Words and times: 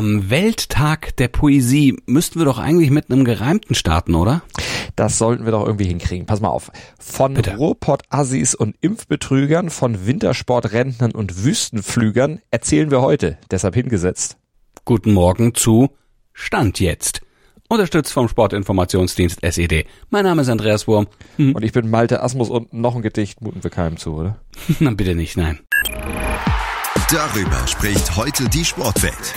Am 0.00 0.30
Welttag 0.30 1.14
der 1.18 1.28
Poesie 1.28 1.94
müssten 2.06 2.38
wir 2.38 2.46
doch 2.46 2.58
eigentlich 2.58 2.90
mit 2.90 3.10
einem 3.10 3.22
Gereimten 3.22 3.74
starten, 3.74 4.14
oder? 4.14 4.40
Das 4.96 5.18
sollten 5.18 5.44
wir 5.44 5.52
doch 5.52 5.66
irgendwie 5.66 5.84
hinkriegen. 5.84 6.24
Pass 6.24 6.40
mal 6.40 6.48
auf. 6.48 6.72
Von 6.98 7.36
Ruhrpott-Assis 7.36 8.54
und 8.54 8.76
Impfbetrügern, 8.80 9.68
von 9.68 10.06
Wintersportrentnern 10.06 11.10
und 11.10 11.44
Wüstenflügern 11.44 12.40
erzählen 12.50 12.90
wir 12.90 13.02
heute. 13.02 13.36
Deshalb 13.50 13.74
hingesetzt. 13.74 14.38
Guten 14.86 15.12
Morgen 15.12 15.54
zu 15.54 15.90
Stand 16.32 16.80
jetzt. 16.80 17.20
Unterstützt 17.68 18.14
vom 18.14 18.26
Sportinformationsdienst 18.26 19.42
SED. 19.42 19.84
Mein 20.08 20.24
Name 20.24 20.40
ist 20.40 20.48
Andreas 20.48 20.88
Wurm. 20.88 21.08
Hm. 21.36 21.54
Und 21.54 21.62
ich 21.62 21.72
bin 21.72 21.90
Malte 21.90 22.22
Asmus 22.22 22.48
und 22.48 22.72
noch 22.72 22.96
ein 22.96 23.02
Gedicht 23.02 23.42
muten 23.42 23.62
wir 23.62 23.70
keinem 23.70 23.98
zu, 23.98 24.14
oder? 24.14 24.40
Na 24.80 24.92
bitte 24.92 25.14
nicht, 25.14 25.36
nein. 25.36 25.60
Darüber 27.12 27.66
spricht 27.66 28.16
heute 28.16 28.48
die 28.48 28.64
Sportwelt. 28.64 29.34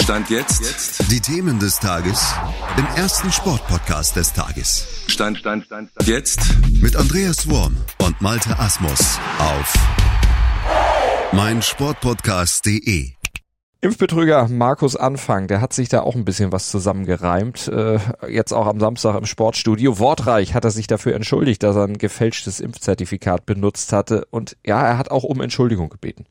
Stand 0.00 0.28
jetzt. 0.28 0.60
jetzt. 0.60 1.10
Die 1.10 1.20
Themen 1.20 1.58
des 1.58 1.78
Tages 1.78 2.34
im 2.76 2.84
ersten 2.96 3.32
Sportpodcast 3.32 4.16
des 4.16 4.32
Tages. 4.32 4.86
Stand, 5.06 5.38
Stand, 5.38 5.64
Stand, 5.64 5.90
Stand. 5.90 6.08
Jetzt. 6.08 6.40
Mit 6.82 6.96
Andreas 6.96 7.48
Worm 7.48 7.76
und 8.02 8.20
Malte 8.20 8.58
Asmus 8.58 9.18
auf 9.38 9.74
meinsportpodcast.de. 11.32 13.12
Impfbetrüger 13.80 14.48
Markus 14.48 14.96
Anfang, 14.96 15.46
der 15.46 15.60
hat 15.60 15.72
sich 15.72 15.90
da 15.90 16.00
auch 16.00 16.14
ein 16.14 16.24
bisschen 16.24 16.52
was 16.52 16.70
zusammengereimt. 16.70 17.68
Äh, 17.68 17.98
jetzt 18.28 18.52
auch 18.52 18.66
am 18.66 18.80
Samstag 18.80 19.16
im 19.16 19.26
Sportstudio. 19.26 19.98
Wortreich 19.98 20.54
hat 20.54 20.64
er 20.64 20.70
sich 20.70 20.86
dafür 20.86 21.14
entschuldigt, 21.14 21.62
dass 21.62 21.76
er 21.76 21.84
ein 21.84 21.98
gefälschtes 21.98 22.60
Impfzertifikat 22.60 23.46
benutzt 23.46 23.92
hatte. 23.92 24.26
Und 24.30 24.56
ja, 24.64 24.82
er 24.82 24.98
hat 24.98 25.10
auch 25.10 25.24
um 25.24 25.40
Entschuldigung 25.40 25.90
gebeten. 25.90 26.24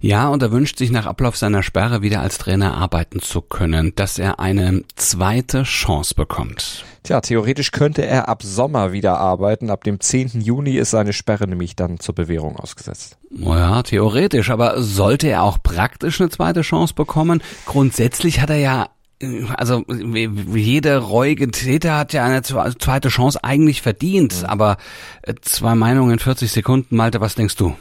Ja, 0.00 0.28
und 0.28 0.42
er 0.42 0.50
wünscht 0.50 0.78
sich 0.78 0.90
nach 0.90 1.06
Ablauf 1.06 1.36
seiner 1.36 1.62
Sperre 1.62 2.02
wieder 2.02 2.20
als 2.20 2.38
Trainer 2.38 2.74
arbeiten 2.74 3.20
zu 3.20 3.40
können, 3.40 3.92
dass 3.96 4.18
er 4.18 4.40
eine 4.40 4.82
zweite 4.96 5.64
Chance 5.64 6.14
bekommt. 6.14 6.84
Tja, 7.02 7.20
theoretisch 7.20 7.70
könnte 7.70 8.04
er 8.04 8.28
ab 8.28 8.42
Sommer 8.42 8.92
wieder 8.92 9.18
arbeiten. 9.18 9.70
Ab 9.70 9.84
dem 9.84 10.00
10. 10.00 10.40
Juni 10.40 10.76
ist 10.76 10.90
seine 10.90 11.12
Sperre 11.12 11.46
nämlich 11.46 11.76
dann 11.76 11.98
zur 11.98 12.14
Bewährung 12.14 12.56
ausgesetzt. 12.56 13.18
Ja, 13.30 13.82
theoretisch, 13.82 14.50
aber 14.50 14.82
sollte 14.82 15.28
er 15.28 15.42
auch 15.42 15.62
praktisch 15.62 16.20
eine 16.20 16.30
zweite 16.30 16.62
Chance 16.62 16.94
bekommen? 16.94 17.42
Grundsätzlich 17.66 18.40
hat 18.40 18.50
er 18.50 18.58
ja 18.58 18.88
also 19.56 19.84
jeder 19.86 20.98
reuige 20.98 21.50
Täter 21.50 21.98
hat 21.98 22.14
ja 22.14 22.24
eine 22.24 22.42
zweite 22.42 23.08
Chance 23.10 23.44
eigentlich 23.44 23.82
verdient, 23.82 24.40
mhm. 24.40 24.46
aber 24.46 24.78
äh, 25.22 25.34
zwei 25.42 25.74
Meinungen 25.74 26.12
in 26.12 26.18
40 26.18 26.50
Sekunden, 26.50 26.96
Malte, 26.96 27.20
was 27.20 27.34
denkst 27.34 27.56
du? 27.56 27.76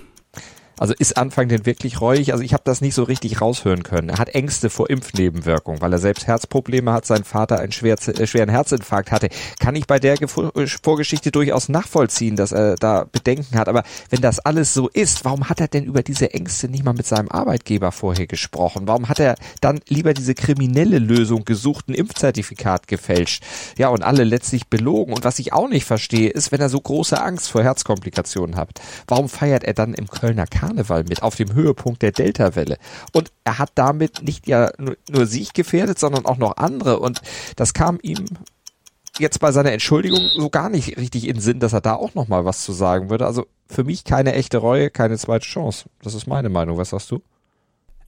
Also 0.79 0.93
ist 0.97 1.17
Anfang 1.17 1.49
denn 1.49 1.65
wirklich 1.65 1.99
reuig? 1.99 2.31
Also 2.31 2.41
ich 2.41 2.53
habe 2.53 2.63
das 2.65 2.79
nicht 2.79 2.95
so 2.95 3.03
richtig 3.03 3.41
raushören 3.41 3.83
können. 3.83 4.09
Er 4.09 4.17
hat 4.17 4.29
Ängste 4.29 4.69
vor 4.69 4.89
Impfnebenwirkungen, 4.89 5.81
weil 5.81 5.91
er 5.91 5.99
selbst 5.99 6.25
Herzprobleme 6.25 6.93
hat, 6.93 7.05
sein 7.05 7.25
Vater 7.25 7.59
einen 7.59 7.73
schwer, 7.73 7.97
äh, 8.07 8.25
schweren 8.25 8.47
Herzinfarkt 8.49 9.11
hatte. 9.11 9.27
Kann 9.59 9.75
ich 9.75 9.87
bei 9.87 9.99
der 9.99 10.21
äh, 10.21 10.67
Vorgeschichte 10.81 11.31
durchaus 11.31 11.67
nachvollziehen, 11.67 12.37
dass 12.37 12.53
er 12.53 12.75
da 12.75 13.05
Bedenken 13.11 13.57
hat. 13.57 13.67
Aber 13.67 13.83
wenn 14.09 14.21
das 14.21 14.39
alles 14.39 14.73
so 14.73 14.87
ist, 14.87 15.25
warum 15.25 15.49
hat 15.49 15.59
er 15.59 15.67
denn 15.67 15.83
über 15.83 16.01
diese 16.01 16.33
Ängste 16.33 16.69
nicht 16.69 16.85
mal 16.85 16.93
mit 16.93 17.05
seinem 17.05 17.27
Arbeitgeber 17.27 17.91
vorher 17.91 18.27
gesprochen? 18.27 18.87
Warum 18.87 19.09
hat 19.09 19.19
er 19.19 19.35
dann 19.59 19.81
lieber 19.89 20.13
diese 20.13 20.33
kriminelle 20.33 20.99
Lösung 20.99 21.43
gesucht, 21.43 21.89
ein 21.89 21.93
Impfzertifikat 21.93 22.87
gefälscht? 22.87 23.43
Ja, 23.77 23.89
und 23.89 24.03
alle 24.03 24.23
letztlich 24.23 24.67
belogen. 24.67 25.11
Und 25.11 25.25
was 25.25 25.39
ich 25.39 25.51
auch 25.51 25.67
nicht 25.67 25.83
verstehe, 25.83 26.29
ist, 26.29 26.53
wenn 26.53 26.61
er 26.61 26.69
so 26.69 26.79
große 26.79 27.21
Angst 27.21 27.51
vor 27.51 27.63
Herzkomplikationen 27.63 28.55
hat, 28.55 28.69
warum 29.07 29.27
feiert 29.27 29.65
er 29.65 29.73
dann 29.73 29.93
im 29.93 30.07
Kölner 30.07 30.47
Karneval? 30.47 30.68
Karneval 30.69 31.03
mit 31.03 31.23
auf 31.23 31.35
dem 31.35 31.53
Höhepunkt 31.53 32.01
der 32.01 32.11
Delta-Welle. 32.11 32.77
Und 33.13 33.31
er 33.43 33.57
hat 33.59 33.71
damit 33.75 34.23
nicht 34.23 34.47
ja 34.47 34.71
nur, 34.77 34.97
nur 35.09 35.25
sich 35.25 35.53
gefährdet, 35.53 35.99
sondern 35.99 36.25
auch 36.25 36.37
noch 36.37 36.57
andere. 36.57 36.99
Und 36.99 37.21
das 37.55 37.73
kam 37.73 37.99
ihm 38.01 38.25
jetzt 39.17 39.39
bei 39.39 39.51
seiner 39.51 39.71
Entschuldigung 39.71 40.21
so 40.35 40.49
gar 40.49 40.69
nicht 40.69 40.97
richtig 40.97 41.27
in 41.27 41.39
Sinn, 41.39 41.59
dass 41.59 41.73
er 41.73 41.81
da 41.81 41.95
auch 41.95 42.15
noch 42.15 42.27
mal 42.27 42.45
was 42.45 42.63
zu 42.63 42.71
sagen 42.71 43.09
würde. 43.09 43.25
Also 43.25 43.47
für 43.67 43.83
mich 43.83 44.03
keine 44.03 44.33
echte 44.33 44.57
Reue, 44.57 44.89
keine 44.89 45.17
zweite 45.17 45.45
Chance. 45.45 45.89
Das 46.01 46.13
ist 46.13 46.27
meine 46.27 46.49
Meinung. 46.49 46.77
Was 46.77 46.91
sagst 46.91 47.11
du? 47.11 47.21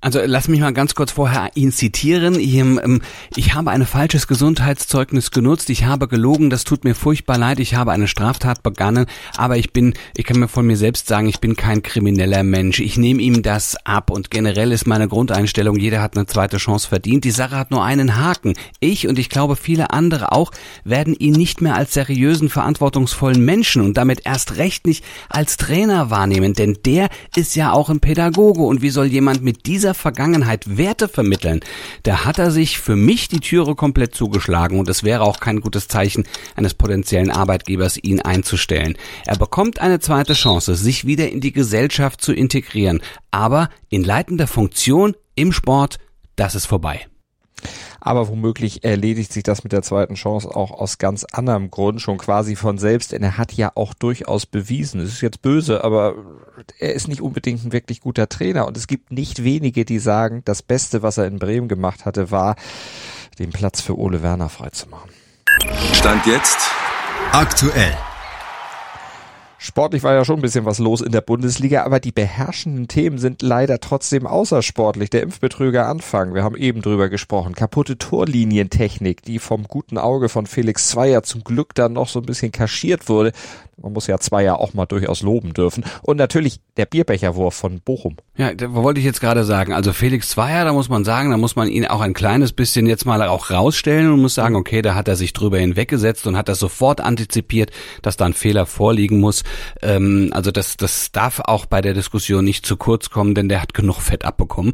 Also 0.04 0.20
lass 0.26 0.48
mich 0.48 0.60
mal 0.60 0.74
ganz 0.74 0.96
kurz 0.96 1.12
vorher 1.12 1.52
ihn 1.54 1.72
zitieren. 1.72 2.40
Ich, 2.40 2.56
ähm, 2.56 3.02
ich 3.36 3.54
habe 3.54 3.70
ein 3.70 3.86
falsches 3.86 4.28
Gesundheitszeugnis 4.28 5.30
genutzt. 5.30 5.70
Ich 5.70 5.86
habe 5.86 6.08
gelogen. 6.08 6.50
Das 6.50 6.64
tut 6.64 6.84
mir 6.84 6.96
furchtbar 6.96 7.38
leid. 7.38 7.60
Ich 7.60 7.76
habe 7.76 7.92
eine 7.92 8.08
Straftat 8.08 8.64
begangen. 8.64 9.06
Aber 9.38 9.58
ich 9.58 9.74
bin, 9.74 9.94
ich 10.18 10.26
kann 10.26 10.40
mir 10.40 10.48
von 10.48 10.66
mir 10.66 10.76
selbst 10.76 11.08
sagen, 11.08 11.28
ich 11.28 11.40
bin 11.40 11.56
kein 11.56 11.84
krimineller 11.84 12.42
Mensch. 12.42 12.80
Ich 12.80 12.98
nehme 12.98 13.22
ihm 13.22 13.44
das 13.44 13.78
ab. 13.86 14.10
Und 14.10 14.32
generell 14.32 14.72
ist 14.72 14.88
meine 14.88 15.08
Grundeinstellung, 15.08 15.78
jeder 15.78 16.02
hat 16.02 16.18
eine 16.18 16.26
zweite 16.26 16.58
Chance 16.58 16.88
verdient. 16.88 17.24
Die 17.24 17.32
Sache 17.32 17.56
hat 17.56 17.70
nur 17.70 17.84
einen 17.84 18.18
Haken. 18.18 18.56
Ich 18.80 19.08
und 19.08 19.20
ich 19.20 19.30
glaube 19.30 19.56
viele 19.56 19.92
andere 19.92 20.32
auch 20.32 20.52
werden 20.84 21.14
ihn 21.14 21.34
nicht 21.34 21.62
mehr 21.62 21.76
als 21.76 21.94
seriösen, 21.94 22.50
verantwortungsvollen 22.50 23.46
Menschen 23.46 23.84
und 23.84 23.98
damit 23.98 24.22
erst 24.26 24.58
recht 24.58 24.88
nicht 24.88 25.06
als 25.30 25.58
Trainer 25.58 26.10
wahrnehmen. 26.10 26.54
Denn 26.54 26.80
der 26.86 27.10
ist 27.36 27.56
ja 27.56 27.72
auch 27.72 27.92
ein 27.92 28.00
Pädagoge. 28.00 28.64
Und 28.64 28.82
wie 28.82 28.90
soll 28.90 29.06
jemand 29.06 29.44
mit 29.44 29.68
dieser 29.68 29.91
dieser 29.92 30.02
Vergangenheit 30.02 30.78
Werte 30.78 31.10
vermitteln, 31.10 31.60
da 32.04 32.24
hat 32.24 32.40
er 32.40 32.52
sich 32.52 32.80
für 32.80 32.96
mich 32.96 33.28
die 33.28 33.42
Türe 33.42 33.76
komplett 33.76 34.16
zugeschlagen 34.16 34.80
und 34.80 34.88
es 34.90 35.04
wäre 35.04 35.24
auch 35.24 35.40
kein 35.40 35.60
gutes 35.60 35.88
Zeichen 35.90 36.26
eines 36.56 36.74
potenziellen 36.74 37.30
Arbeitgebers, 37.30 37.98
ihn 38.02 38.22
einzustellen. 38.22 38.98
Er 39.26 39.38
bekommt 39.38 39.80
eine 39.80 40.00
zweite 40.00 40.34
Chance, 40.34 40.76
sich 40.76 41.06
wieder 41.06 41.30
in 41.30 41.42
die 41.42 41.52
Gesellschaft 41.52 42.22
zu 42.22 42.32
integrieren, 42.32 43.02
aber 43.32 43.70
in 43.90 44.04
leitender 44.04 44.48
Funktion 44.48 45.16
im 45.36 45.52
Sport, 45.52 45.98
das 46.38 46.56
ist 46.56 46.68
vorbei. 46.68 47.06
Aber 48.02 48.28
womöglich 48.28 48.84
erledigt 48.84 49.32
sich 49.32 49.44
das 49.44 49.64
mit 49.64 49.72
der 49.72 49.84
zweiten 49.84 50.16
Chance 50.16 50.54
auch 50.54 50.72
aus 50.72 50.98
ganz 50.98 51.24
anderem 51.24 51.70
Grund, 51.70 52.02
schon 52.02 52.18
quasi 52.18 52.56
von 52.56 52.80
selbst, 52.80 53.12
denn 53.12 53.22
er 53.22 53.38
hat 53.38 53.54
ja 53.54 53.72
auch 53.76 53.94
durchaus 53.94 54.48
bewiesen, 54.48 55.00
es 55.00 55.10
ist 55.10 55.22
jetzt 55.22 55.44
böse, 55.44 55.84
aber 55.84 56.16
er 56.80 56.94
ist 56.94 57.08
nicht 57.08 57.22
unbedingt 57.22 57.64
ein 57.64 57.72
wirklich 57.72 58.02
guter 58.02 58.28
Trainer 58.28 58.68
und 58.68 58.76
es 58.76 58.88
gibt 58.88 59.12
nicht 59.12 59.44
wenige, 59.44 59.86
die 59.86 60.00
sagen, 60.00 60.42
das 60.46 60.64
Beste, 60.64 61.04
was 61.04 61.20
er 61.20 61.28
in 61.28 61.38
Bremen 61.38 61.68
gemacht 61.68 62.06
hatte, 62.06 62.32
war, 62.32 62.56
den 63.38 63.52
Platz 63.52 63.82
für 63.82 63.98
Ole 63.98 64.24
Werner 64.24 64.50
freizumachen. 64.50 65.12
Stand 65.94 66.26
jetzt 66.26 66.58
aktuell. 67.32 67.96
Sportlich 69.64 70.02
war 70.02 70.16
ja 70.16 70.26
schon 70.26 70.40
ein 70.40 70.42
bisschen 70.42 70.66
was 70.66 70.80
los 70.80 71.02
in 71.02 71.12
der 71.12 71.22
Bundesliga, 71.22 71.84
aber 71.84 72.00
die 72.00 72.12
beherrschenden 72.12 72.88
Themen 72.88 73.20
sind 73.20 73.44
leider 73.44 73.80
trotzdem 73.80 74.26
außersportlich. 74.26 75.12
Der 75.12 75.22
Impfbetrüger 75.22 75.86
Anfang, 75.86 76.34
wir 76.34 76.44
haben 76.44 76.56
eben 76.58 76.82
drüber 76.82 77.10
gesprochen. 77.10 77.54
Kaputte 77.54 78.00
Torlinientechnik, 78.00 79.22
die 79.22 79.38
vom 79.38 79.66
guten 79.66 80.00
Auge 80.00 80.30
von 80.30 80.48
Felix 80.48 80.90
Zweier 80.90 81.22
zum 81.22 81.44
Glück 81.44 81.76
dann 81.76 81.94
noch 81.94 82.08
so 82.08 82.22
ein 82.22 82.26
bisschen 82.26 82.52
kaschiert 82.52 83.08
wurde. 83.08 83.34
Man 83.82 83.94
muss 83.94 84.08
ja 84.08 84.20
Zweier 84.20 84.60
auch 84.60 84.74
mal 84.74 84.86
durchaus 84.86 85.22
loben 85.22 85.54
dürfen. 85.54 85.84
Und 86.02 86.18
natürlich 86.18 86.60
der 86.78 86.86
Bierbecherwurf 86.86 87.56
von 87.56 87.80
Bochum. 87.82 88.18
Ja, 88.38 88.54
da 88.54 88.74
wollte 88.74 89.00
ich 89.00 89.06
jetzt 89.06 89.22
gerade 89.22 89.44
sagen. 89.44 89.74
Also 89.74 89.94
Felix 89.94 90.30
Zweier, 90.30 90.66
da 90.66 90.74
muss 90.74 90.90
man 90.90 91.04
sagen, 91.04 91.32
da 91.32 91.38
muss 91.38 91.56
man 91.56 91.68
ihn 91.68 91.86
auch 91.86 92.02
ein 92.02 92.14
kleines 92.14 92.54
bisschen 92.54 92.86
jetzt 92.86 93.06
mal 93.06 93.22
auch 93.24 93.50
rausstellen 93.50 94.12
und 94.12 94.22
muss 94.22 94.36
sagen, 94.36 94.56
okay, 94.56 94.82
da 94.82 94.96
hat 94.96 95.08
er 95.08 95.16
sich 95.16 95.34
drüber 95.34 95.60
hinweggesetzt 95.60 96.28
und 96.28 96.38
hat 96.38 96.50
das 96.50 96.60
sofort 96.60 97.02
antizipiert, 97.02 97.72
dass 98.02 98.18
da 98.18 98.26
ein 98.26 98.34
Fehler 98.34 98.66
vorliegen 98.66 99.20
muss. 99.20 99.44
Ähm, 99.82 100.30
also 100.34 100.52
das, 100.52 100.78
das 100.78 101.12
darf 101.12 101.40
auch 101.40 101.66
bei 101.66 101.82
der 101.82 101.94
Diskussion 101.94 102.46
nicht 102.46 102.66
zu 102.66 102.78
kurz 102.78 103.10
kommen, 103.10 103.36
denn 103.36 103.50
der 103.50 103.62
hat 103.62 103.74
genug 103.74 104.02
Fett 104.02 104.26
abbekommen. 104.26 104.74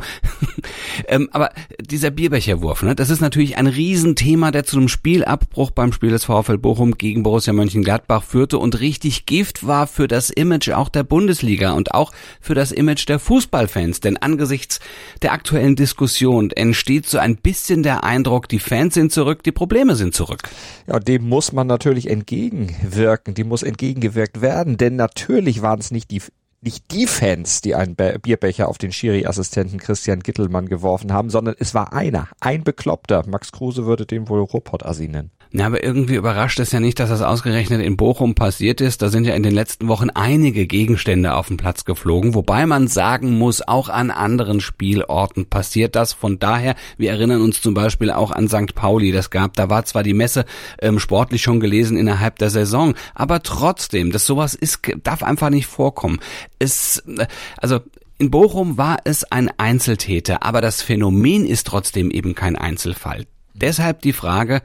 ähm, 1.07 1.29
aber 1.31 1.51
dieser 1.79 2.12
Bierbecherwurf, 2.12 2.84
ne, 2.84 2.95
das 2.95 3.09
ist 3.09 3.22
natürlich 3.22 3.57
ein 3.57 3.68
Riesenthema, 3.68 4.51
der 4.51 4.66
zu 4.66 4.78
einem 4.78 4.88
Spielabbruch 4.88 5.72
beim 5.72 5.94
Spiel 5.94 6.12
des 6.12 6.25
VfL 6.25 6.57
Bochum 6.57 6.97
gegen 6.97 7.24
Borussia 7.24 7.53
Mönchengladbach 7.53 8.24
führte 8.24 8.57
und 8.57 8.79
richtig 8.79 8.96
Gift 8.99 9.65
war 9.65 9.87
für 9.87 10.07
das 10.07 10.29
Image 10.29 10.69
auch 10.69 10.89
der 10.89 11.03
Bundesliga 11.03 11.71
und 11.71 11.93
auch 11.93 12.11
für 12.41 12.55
das 12.55 12.71
Image 12.71 13.07
der 13.07 13.19
Fußballfans. 13.19 13.99
Denn 13.99 14.17
angesichts 14.17 14.79
der 15.21 15.33
aktuellen 15.33 15.75
Diskussion 15.75 16.51
entsteht 16.51 17.05
so 17.05 17.19
ein 17.19 17.37
bisschen 17.37 17.83
der 17.83 18.03
Eindruck, 18.03 18.49
die 18.49 18.59
Fans 18.59 18.95
sind 18.95 19.11
zurück, 19.11 19.44
die 19.44 19.51
Probleme 19.51 19.95
sind 19.95 20.13
zurück. 20.13 20.49
Ja, 20.88 20.99
dem 20.99 21.29
muss 21.29 21.51
man 21.51 21.67
natürlich 21.67 22.09
entgegenwirken, 22.09 23.33
dem 23.33 23.47
muss 23.47 23.63
entgegengewirkt 23.63 24.41
werden 24.41 24.47
werden, 24.47 24.77
denn 24.77 24.95
natürlich 24.95 25.61
waren 25.61 25.79
es 25.79 25.91
nicht 25.91 26.09
die 26.11 26.21
nicht 26.59 26.91
die 26.91 27.05
Fans, 27.05 27.61
die 27.61 27.75
einen 27.75 27.95
Bierbecher 27.95 28.67
auf 28.67 28.79
den 28.79 28.91
Schiri-Assistenten 28.91 29.77
Christian 29.77 30.21
Gittelmann 30.21 30.67
geworfen 30.67 31.13
haben, 31.13 31.29
sondern 31.29 31.55
es 31.59 31.75
war 31.75 31.93
einer, 31.93 32.29
ein 32.39 32.63
Bekloppter. 32.63 33.23
Max 33.27 33.51
Kruse 33.51 33.85
würde 33.85 34.07
den 34.07 34.27
wohl 34.27 34.41
Ruhrpott-Assi 34.41 35.07
nennen. 35.07 35.29
Ja, 35.51 35.65
aber 35.67 35.83
irgendwie 35.83 36.15
überrascht 36.15 36.59
es 36.59 36.71
ja 36.71 36.79
nicht, 36.79 36.99
dass 36.99 37.09
das 37.09 37.21
ausgerechnet 37.21 37.81
in 37.81 37.95
Bochum 37.95 38.35
passiert 38.35 38.81
ist. 38.81 39.01
Da 39.01 39.09
sind 39.09 39.25
ja 39.25 39.33
in 39.33 39.44
den 39.44 39.53
letzten 39.53 39.88
Wochen 39.88 40.09
einige 40.09 40.67
Gegenstände 40.67 41.35
auf 41.35 41.47
den 41.47 41.57
Platz 41.57 41.85
geflogen, 41.85 42.33
wobei 42.35 42.65
man 42.65 42.88
sagen 42.88 43.38
muss, 43.38 43.65
auch 43.65 43.89
an 43.89 44.11
anderen 44.11 44.59
Spielorten 44.59 45.45
passiert 45.45 45.95
das. 45.95 46.13
Von 46.13 46.39
daher, 46.39 46.75
wir 46.97 47.11
erinnern 47.11 47.41
uns 47.41 47.61
zum 47.61 47.73
Beispiel 47.73 48.11
auch 48.11 48.31
an 48.31 48.49
St. 48.49 48.75
Pauli. 48.75 49.11
Das 49.11 49.29
gab, 49.29 49.53
da 49.55 49.69
war 49.69 49.85
zwar 49.85 50.03
die 50.03 50.13
Messe 50.13 50.45
ähm, 50.81 50.99
sportlich 50.99 51.41
schon 51.41 51.59
gelesen 51.59 51.97
innerhalb 51.97 52.38
der 52.39 52.50
Saison, 52.50 52.93
aber 53.15 53.41
trotzdem, 53.41 54.11
dass 54.11 54.25
sowas 54.25 54.53
ist, 54.53 54.81
darf 55.03 55.23
einfach 55.23 55.50
nicht 55.50 55.67
vorkommen. 55.67 56.19
Es, 56.59 57.03
äh, 57.07 57.25
also 57.57 57.79
In 58.19 58.31
Bochum 58.31 58.77
war 58.77 58.97
es 59.03 59.23
ein 59.23 59.50
Einzeltäter, 59.57 60.43
aber 60.43 60.59
das 60.59 60.81
Phänomen 60.81 61.45
ist 61.45 61.67
trotzdem 61.67 62.11
eben 62.11 62.35
kein 62.35 62.55
Einzelfall. 62.55 63.25
Deshalb 63.53 64.01
die 64.01 64.13
Frage, 64.13 64.61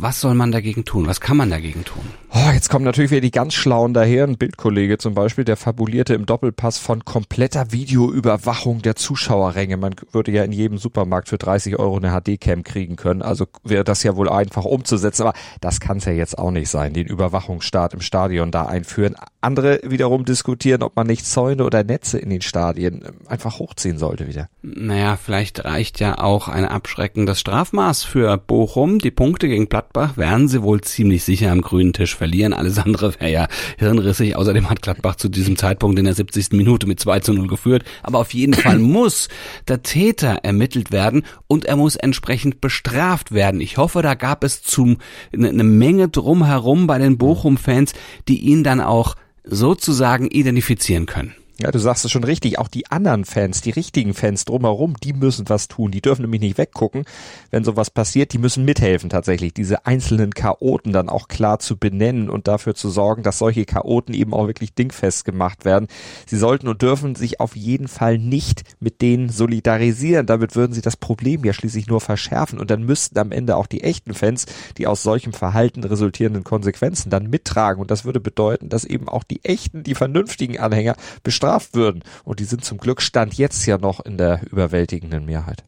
was 0.00 0.20
soll 0.20 0.34
man 0.34 0.52
dagegen 0.52 0.84
tun? 0.84 1.06
Was 1.06 1.20
kann 1.20 1.36
man 1.36 1.50
dagegen 1.50 1.84
tun? 1.84 2.02
Oh, 2.36 2.50
jetzt 2.52 2.68
kommen 2.68 2.84
natürlich 2.84 3.12
wieder 3.12 3.20
die 3.20 3.30
ganz 3.30 3.54
Schlauen 3.54 3.94
daher. 3.94 4.24
Ein 4.24 4.36
Bildkollege 4.36 4.98
zum 4.98 5.14
Beispiel, 5.14 5.44
der 5.44 5.56
fabulierte 5.56 6.14
im 6.14 6.26
Doppelpass 6.26 6.78
von 6.78 7.04
kompletter 7.04 7.70
Videoüberwachung 7.70 8.82
der 8.82 8.96
Zuschauerränge. 8.96 9.76
Man 9.76 9.94
würde 10.10 10.32
ja 10.32 10.42
in 10.42 10.50
jedem 10.50 10.78
Supermarkt 10.78 11.28
für 11.28 11.38
30 11.38 11.78
Euro 11.78 11.96
eine 11.96 12.10
HD-Cam 12.10 12.64
kriegen 12.64 12.96
können. 12.96 13.22
Also 13.22 13.46
wäre 13.62 13.84
das 13.84 14.02
ja 14.02 14.16
wohl 14.16 14.28
einfach 14.28 14.64
umzusetzen. 14.64 15.22
Aber 15.22 15.34
das 15.60 15.78
kann 15.78 15.98
es 15.98 16.06
ja 16.06 16.12
jetzt 16.12 16.36
auch 16.36 16.50
nicht 16.50 16.68
sein, 16.68 16.92
den 16.92 17.06
Überwachungsstaat 17.06 17.94
im 17.94 18.00
Stadion 18.00 18.50
da 18.50 18.66
einführen. 18.66 19.14
Andere 19.40 19.80
wiederum 19.84 20.24
diskutieren, 20.24 20.82
ob 20.82 20.96
man 20.96 21.06
nicht 21.06 21.26
Zäune 21.26 21.64
oder 21.64 21.84
Netze 21.84 22.18
in 22.18 22.30
den 22.30 22.42
Stadien 22.42 23.04
einfach 23.28 23.58
hochziehen 23.58 23.98
sollte 23.98 24.26
wieder. 24.26 24.48
Naja, 24.62 25.16
vielleicht 25.16 25.64
reicht 25.64 26.00
ja 26.00 26.18
auch 26.18 26.48
ein 26.48 26.64
abschreckendes 26.64 27.38
Strafmaß 27.38 28.02
für 28.02 28.36
Bochum. 28.38 28.98
Die 28.98 29.10
Punkte 29.10 29.46
gegen 29.46 29.68
Gladbach 29.92 30.16
werden 30.16 30.48
sie 30.48 30.62
wohl 30.62 30.80
ziemlich 30.80 31.24
sicher 31.24 31.52
am 31.52 31.60
grünen 31.60 31.92
Tisch 31.92 32.16
verlieren. 32.16 32.52
Alles 32.52 32.78
andere 32.78 33.14
wäre 33.20 33.30
ja 33.30 33.48
hirnrissig. 33.78 34.34
Außerdem 34.34 34.70
hat 34.70 34.82
Gladbach 34.82 35.16
zu 35.16 35.28
diesem 35.28 35.56
Zeitpunkt 35.56 35.98
in 35.98 36.06
der 36.06 36.14
70. 36.14 36.52
Minute 36.52 36.86
mit 36.86 37.00
2 37.00 37.20
zu 37.20 37.32
0 37.34 37.46
geführt. 37.48 37.84
Aber 38.02 38.18
auf 38.18 38.32
jeden 38.32 38.54
Fall 38.54 38.78
muss 38.78 39.28
der 39.68 39.82
Täter 39.82 40.40
ermittelt 40.42 40.90
werden 40.90 41.24
und 41.48 41.66
er 41.66 41.76
muss 41.76 41.96
entsprechend 41.96 42.60
bestraft 42.60 43.32
werden. 43.32 43.60
Ich 43.60 43.76
hoffe, 43.76 44.00
da 44.00 44.14
gab 44.14 44.42
es 44.42 44.62
zum, 44.62 44.98
eine 45.32 45.52
ne 45.52 45.64
Menge 45.64 46.08
drumherum 46.08 46.86
bei 46.86 46.98
den 46.98 47.18
Bochum-Fans, 47.18 47.92
die 48.26 48.40
ihn 48.40 48.64
dann 48.64 48.80
auch 48.80 49.16
sozusagen 49.44 50.28
identifizieren 50.28 51.06
können. 51.06 51.34
Ja, 51.60 51.70
du 51.70 51.78
sagst 51.78 52.04
es 52.04 52.10
schon 52.10 52.24
richtig. 52.24 52.58
Auch 52.58 52.66
die 52.66 52.90
anderen 52.90 53.24
Fans, 53.24 53.60
die 53.60 53.70
richtigen 53.70 54.12
Fans 54.12 54.44
drumherum, 54.44 54.94
die 55.00 55.12
müssen 55.12 55.48
was 55.48 55.68
tun. 55.68 55.92
Die 55.92 56.00
dürfen 56.00 56.22
nämlich 56.22 56.40
nicht 56.40 56.58
weggucken, 56.58 57.04
wenn 57.52 57.62
sowas 57.62 57.90
passiert. 57.90 58.32
Die 58.32 58.38
müssen 58.38 58.64
mithelfen 58.64 59.08
tatsächlich, 59.08 59.54
diese 59.54 59.86
einzelnen 59.86 60.34
Chaoten 60.34 60.92
dann 60.92 61.08
auch 61.08 61.28
klar 61.28 61.60
zu 61.60 61.76
benennen 61.76 62.28
und 62.28 62.48
dafür 62.48 62.74
zu 62.74 62.90
sorgen, 62.90 63.22
dass 63.22 63.38
solche 63.38 63.66
Chaoten 63.66 64.14
eben 64.14 64.34
auch 64.34 64.48
wirklich 64.48 64.74
dingfest 64.74 65.24
gemacht 65.24 65.64
werden. 65.64 65.86
Sie 66.26 66.38
sollten 66.38 66.66
und 66.66 66.82
dürfen 66.82 67.14
sich 67.14 67.38
auf 67.38 67.54
jeden 67.54 67.86
Fall 67.86 68.18
nicht 68.18 68.64
mit 68.80 69.00
denen 69.00 69.28
solidarisieren. 69.28 70.26
Damit 70.26 70.56
würden 70.56 70.72
sie 70.72 70.82
das 70.82 70.96
Problem 70.96 71.44
ja 71.44 71.52
schließlich 71.52 71.86
nur 71.86 72.00
verschärfen 72.00 72.58
und 72.58 72.72
dann 72.72 72.82
müssten 72.82 73.16
am 73.16 73.30
Ende 73.30 73.56
auch 73.56 73.68
die 73.68 73.84
echten 73.84 74.14
Fans 74.14 74.46
die 74.76 74.88
aus 74.88 75.04
solchem 75.04 75.32
Verhalten 75.32 75.84
resultierenden 75.84 76.42
Konsequenzen 76.42 77.10
dann 77.10 77.30
mittragen. 77.30 77.80
Und 77.80 77.92
das 77.92 78.04
würde 78.04 78.18
bedeuten, 78.18 78.70
dass 78.70 78.84
eben 78.84 79.08
auch 79.08 79.22
die 79.22 79.44
echten, 79.44 79.84
die 79.84 79.94
vernünftigen 79.94 80.58
Anhänger 80.58 80.96
bestraft 81.22 81.43
würden. 81.72 82.02
Und 82.24 82.40
die 82.40 82.44
sind 82.44 82.64
zum 82.64 82.78
Glück 82.78 83.02
Stand 83.02 83.34
jetzt 83.34 83.66
ja 83.66 83.78
noch 83.78 84.00
in 84.00 84.18
der 84.18 84.40
überwältigenden 84.50 85.24
Mehrheit. 85.24 85.64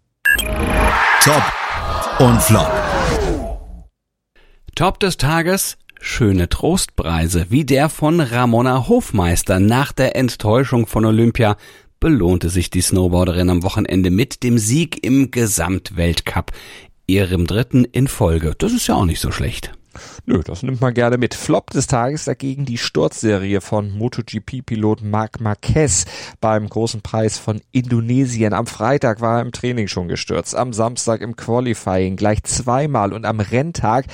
Top 1.23 1.43
und 2.19 2.43
Flop. 2.43 2.71
Top 4.75 5.01
des 5.01 5.17
Tages, 5.17 5.79
schöne 6.01 6.49
Trostpreise, 6.49 7.47
wie 7.49 7.65
der 7.65 7.89
von 7.89 8.21
Ramona 8.21 8.89
Hofmeister 8.89 9.59
nach 9.59 9.93
der 9.93 10.17
Enttäuschung 10.17 10.87
von 10.87 11.05
Olympia 11.05 11.57
belohnte 12.01 12.51
sich 12.51 12.71
die 12.71 12.83
Snowboarderin 12.83 13.51
am 13.51 13.63
Wochenende 13.63 14.11
mit 14.11 14.43
dem 14.43 14.59
Sieg 14.59 15.05
im 15.05 15.31
Gesamtweltcup, 15.31 16.53
ihrem 17.07 17.47
dritten 17.47 17.85
in 17.85 18.07
Folge. 18.07 18.55
Das 18.59 18.73
ist 18.73 18.87
ja 18.87 18.95
auch 18.95 19.07
nicht 19.07 19.21
so 19.21 19.31
schlecht. 19.33 19.73
Nö, 20.25 20.43
das 20.45 20.63
nimmt 20.63 20.81
man 20.81 20.95
gerne 20.95 21.19
mit. 21.19 21.35
Flop 21.35 21.71
des 21.71 21.87
Tages 21.87 22.25
dagegen 22.25 22.65
die 22.65 22.79
Sturzserie 22.79 23.61
von 23.61 23.97
MotoGP-Pilot 23.97 25.03
Marc 25.03 25.41
Marquez 25.41 26.05
beim 26.41 26.69
großen 26.69 27.03
Preis 27.03 27.39
von 27.39 27.61
Indonesien. 27.73 28.53
Am 28.53 28.67
Freitag 28.67 29.21
war 29.21 29.39
er 29.39 29.43
im 29.43 29.53
Training 29.53 29.89
schon 29.89 30.09
gestürzt, 30.09 30.55
am 30.55 30.73
Samstag 30.73 31.21
im 31.21 31.37
Qualifying 31.37 32.17
gleich 32.17 32.43
zweimal 32.45 33.13
und 33.13 33.25
am 33.25 33.41
Renntag 33.41 34.07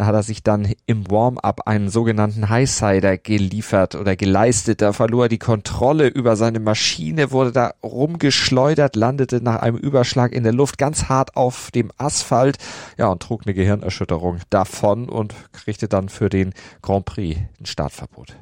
da 0.00 0.06
hat 0.06 0.14
er 0.14 0.22
sich 0.22 0.42
dann 0.42 0.72
im 0.86 1.10
Warm-up 1.10 1.66
einen 1.66 1.90
sogenannten 1.90 2.48
Highsider 2.48 3.18
geliefert 3.18 3.94
oder 3.94 4.16
geleistet. 4.16 4.80
Da 4.80 4.94
verlor 4.94 5.26
er 5.26 5.28
die 5.28 5.38
Kontrolle 5.38 6.06
über 6.06 6.36
seine 6.36 6.58
Maschine, 6.58 7.32
wurde 7.32 7.52
da 7.52 7.74
rumgeschleudert, 7.82 8.96
landete 8.96 9.44
nach 9.44 9.60
einem 9.60 9.76
Überschlag 9.76 10.32
in 10.32 10.42
der 10.42 10.54
Luft 10.54 10.78
ganz 10.78 11.10
hart 11.10 11.36
auf 11.36 11.70
dem 11.70 11.92
Asphalt, 11.98 12.56
ja, 12.96 13.08
und 13.08 13.20
trug 13.22 13.42
eine 13.44 13.52
Gehirnerschütterung 13.52 14.38
davon 14.48 15.10
und 15.10 15.34
kriegte 15.52 15.86
dann 15.86 16.08
für 16.08 16.30
den 16.30 16.54
Grand 16.80 17.04
Prix 17.04 17.38
ein 17.60 17.66
Startverbot. 17.66 18.34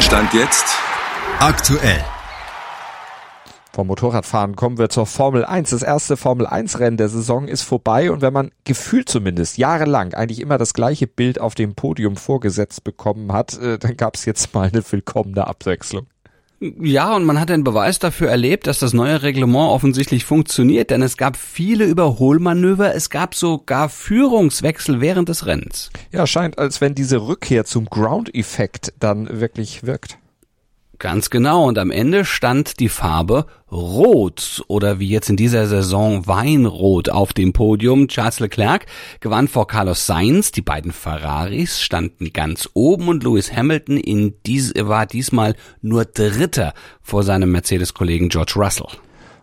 Stand 0.00 0.34
jetzt 0.34 0.66
Aktuell. 1.38 2.19
Vom 3.80 3.86
Motorradfahren 3.86 4.56
kommen 4.56 4.76
wir 4.76 4.90
zur 4.90 5.06
Formel 5.06 5.42
1. 5.42 5.70
Das 5.70 5.82
erste 5.82 6.18
Formel 6.18 6.46
1 6.46 6.80
Rennen 6.80 6.98
der 6.98 7.08
Saison 7.08 7.48
ist 7.48 7.62
vorbei 7.62 8.10
und 8.10 8.20
wenn 8.20 8.34
man 8.34 8.50
gefühlt 8.64 9.08
zumindest 9.08 9.56
jahrelang 9.56 10.12
eigentlich 10.12 10.42
immer 10.42 10.58
das 10.58 10.74
gleiche 10.74 11.06
Bild 11.06 11.40
auf 11.40 11.54
dem 11.54 11.74
Podium 11.74 12.16
vorgesetzt 12.16 12.84
bekommen 12.84 13.32
hat, 13.32 13.58
äh, 13.58 13.78
dann 13.78 13.96
gab 13.96 14.16
es 14.16 14.26
jetzt 14.26 14.52
mal 14.52 14.68
eine 14.68 14.82
willkommene 14.92 15.46
Abwechslung. 15.46 16.06
Ja, 16.60 17.16
und 17.16 17.24
man 17.24 17.40
hat 17.40 17.48
den 17.48 17.64
Beweis 17.64 17.98
dafür 17.98 18.28
erlebt, 18.28 18.66
dass 18.66 18.80
das 18.80 18.92
neue 18.92 19.22
Reglement 19.22 19.70
offensichtlich 19.70 20.26
funktioniert, 20.26 20.90
denn 20.90 21.00
es 21.00 21.16
gab 21.16 21.38
viele 21.38 21.86
Überholmanöver, 21.86 22.94
es 22.94 23.08
gab 23.08 23.34
sogar 23.34 23.88
Führungswechsel 23.88 25.00
während 25.00 25.30
des 25.30 25.46
Rennens. 25.46 25.88
Ja, 26.12 26.26
scheint, 26.26 26.58
als 26.58 26.82
wenn 26.82 26.94
diese 26.94 27.26
Rückkehr 27.26 27.64
zum 27.64 27.86
Ground-Effekt 27.86 28.92
dann 28.98 29.40
wirklich 29.40 29.86
wirkt. 29.86 30.18
Ganz 31.00 31.30
genau. 31.30 31.66
Und 31.66 31.78
am 31.78 31.90
Ende 31.90 32.26
stand 32.26 32.78
die 32.78 32.90
Farbe 32.90 33.46
Rot 33.72 34.62
oder 34.68 34.98
wie 34.98 35.08
jetzt 35.08 35.30
in 35.30 35.36
dieser 35.36 35.66
Saison 35.66 36.26
Weinrot 36.26 37.08
auf 37.08 37.32
dem 37.32 37.54
Podium. 37.54 38.06
Charles 38.08 38.38
Leclerc 38.38 38.84
gewann 39.20 39.48
vor 39.48 39.66
Carlos 39.66 40.04
Sainz. 40.04 40.52
Die 40.52 40.60
beiden 40.60 40.92
Ferraris 40.92 41.80
standen 41.80 42.34
ganz 42.34 42.68
oben 42.74 43.08
und 43.08 43.24
Lewis 43.24 43.50
Hamilton 43.50 43.96
in 43.96 44.34
dies, 44.44 44.74
war 44.76 45.06
diesmal 45.06 45.54
nur 45.80 46.04
Dritter 46.04 46.74
vor 47.00 47.22
seinem 47.22 47.50
Mercedes-Kollegen 47.50 48.28
George 48.28 48.52
Russell. 48.56 48.88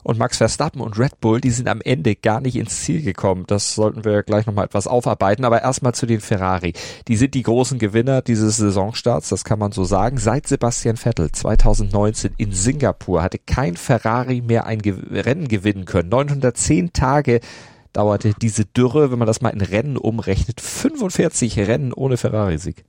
Und 0.08 0.18
Max 0.18 0.38
Verstappen 0.38 0.80
und 0.80 0.98
Red 0.98 1.20
Bull, 1.20 1.42
die 1.42 1.50
sind 1.50 1.68
am 1.68 1.82
Ende 1.82 2.16
gar 2.16 2.40
nicht 2.40 2.56
ins 2.56 2.80
Ziel 2.80 3.02
gekommen. 3.02 3.44
Das 3.46 3.76
sollten 3.76 4.06
wir 4.06 4.24
gleich 4.24 4.46
nochmal 4.46 4.64
etwas 4.64 4.88
aufarbeiten. 4.88 5.44
Aber 5.44 5.62
erstmal 5.62 5.94
zu 5.96 6.06
den 6.06 6.22
Ferrari. 6.22 6.72
Die 7.10 7.18
sind 7.18 7.34
die 7.34 7.44
großen 7.44 7.78
Gewinner 7.78 8.22
dieses 8.22 8.56
Saisonstarts, 8.56 9.28
das 9.28 9.44
kann 9.44 9.60
man 9.60 9.74
so 9.74 9.84
sagen. 9.84 10.18
Seit 10.18 10.48
Sebastian 10.48 10.96
Vettel 10.96 11.34
2019 11.34 12.36
in 12.38 12.54
Singapur 12.54 13.22
hatte 13.22 13.38
kein 13.38 13.76
Ferrari 13.76 14.40
mehr 14.40 14.66
ein 14.66 14.80
Rennen 14.80 15.50
gewinnen 15.50 15.84
können. 15.84 16.08
910 16.08 16.94
Tage 16.94 17.42
dauerte 17.92 18.32
diese 18.42 18.64
Dürre, 18.64 19.12
wenn 19.12 19.20
man 19.20 19.28
das 19.28 19.42
mal 19.42 19.50
in 19.50 19.60
Rennen 19.60 19.98
umrechnet. 19.98 20.62
45 20.62 21.60
Rennen 21.60 21.92
ohne 21.92 22.16
Ferrari-Sieg. 22.16 22.86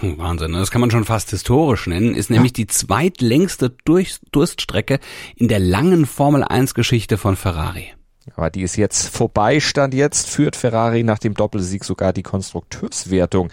Wahnsinn, 0.00 0.52
ne? 0.52 0.58
das 0.58 0.70
kann 0.70 0.80
man 0.80 0.90
schon 0.90 1.04
fast 1.04 1.30
historisch 1.30 1.86
nennen, 1.86 2.14
ist 2.14 2.30
nämlich 2.30 2.52
die 2.52 2.66
zweitlängste 2.66 3.70
Durch 3.84 4.18
Durststrecke 4.32 5.00
in 5.36 5.48
der 5.48 5.58
langen 5.58 6.06
Formel 6.06 6.44
1 6.44 6.74
Geschichte 6.74 7.18
von 7.18 7.36
Ferrari. 7.36 7.92
Aber 8.36 8.50
die 8.50 8.62
ist 8.62 8.76
jetzt 8.76 9.08
vorbei, 9.08 9.60
stand 9.60 9.94
jetzt, 9.94 10.28
führt 10.28 10.56
Ferrari 10.56 11.02
nach 11.02 11.18
dem 11.18 11.34
Doppelsieg 11.34 11.84
sogar 11.84 12.12
die 12.12 12.22
Konstrukteurswertung 12.22 13.50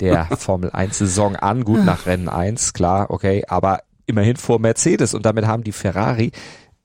der 0.00 0.26
Formel 0.36 0.70
1 0.70 0.98
Saison 0.98 1.36
an. 1.36 1.64
Gut 1.64 1.84
nach 1.84 2.06
Rennen 2.06 2.28
1, 2.28 2.72
klar, 2.72 3.10
okay, 3.10 3.44
aber 3.48 3.80
immerhin 4.06 4.36
vor 4.36 4.58
Mercedes 4.58 5.14
und 5.14 5.24
damit 5.24 5.46
haben 5.46 5.64
die 5.64 5.72
Ferrari 5.72 6.32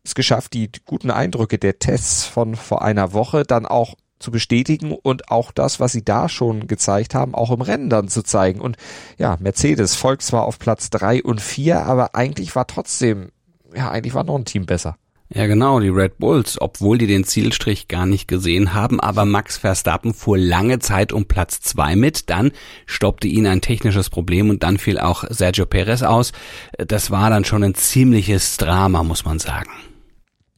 es 0.03 0.15
geschafft, 0.15 0.53
die 0.53 0.69
guten 0.85 1.11
Eindrücke 1.11 1.57
der 1.57 1.79
Tests 1.79 2.25
von 2.25 2.55
vor 2.55 2.81
einer 2.81 3.13
Woche 3.13 3.43
dann 3.43 3.65
auch 3.65 3.95
zu 4.23 4.31
bestätigen 4.31 4.91
und 4.91 5.29
auch 5.29 5.51
das, 5.51 5.79
was 5.79 5.91
sie 5.91 6.03
da 6.03 6.29
schon 6.29 6.67
gezeigt 6.67 7.13
haben, 7.13 7.35
auch 7.35 7.51
im 7.51 7.61
Rennen 7.61 7.89
dann 7.89 8.07
zu 8.07 8.23
zeigen. 8.23 8.59
Und 8.59 8.77
ja, 9.17 9.37
Mercedes 9.39 9.95
folgt 9.95 10.23
zwar 10.23 10.45
auf 10.45 10.57
Platz 10.57 10.89
drei 10.89 11.21
und 11.21 11.41
vier, 11.41 11.85
aber 11.85 12.15
eigentlich 12.15 12.55
war 12.55 12.65
trotzdem, 12.65 13.29
ja, 13.75 13.91
eigentlich 13.91 14.15
war 14.15 14.23
noch 14.23 14.35
ein 14.35 14.45
Team 14.45 14.65
besser. 14.65 14.97
Ja, 15.35 15.47
genau, 15.47 15.79
die 15.79 15.89
Red 15.89 16.19
Bulls, 16.19 16.61
obwohl 16.61 16.99
die 16.99 17.07
den 17.07 17.23
Zielstrich 17.23 17.87
gar 17.87 18.05
nicht 18.05 18.27
gesehen 18.27 18.75
haben, 18.75 18.99
aber 18.99 19.25
Max 19.25 19.57
Verstappen 19.57 20.13
fuhr 20.13 20.37
lange 20.37 20.77
Zeit 20.77 21.11
um 21.11 21.25
Platz 21.25 21.59
zwei 21.59 21.95
mit, 21.95 22.29
dann 22.29 22.51
stoppte 22.85 23.27
ihn 23.27 23.47
ein 23.47 23.61
technisches 23.61 24.11
Problem 24.11 24.51
und 24.51 24.61
dann 24.61 24.77
fiel 24.77 24.99
auch 24.99 25.23
Sergio 25.29 25.65
Perez 25.65 26.03
aus. 26.03 26.33
Das 26.77 27.09
war 27.09 27.31
dann 27.31 27.45
schon 27.45 27.63
ein 27.63 27.73
ziemliches 27.73 28.57
Drama, 28.57 29.01
muss 29.01 29.25
man 29.25 29.39
sagen. 29.39 29.71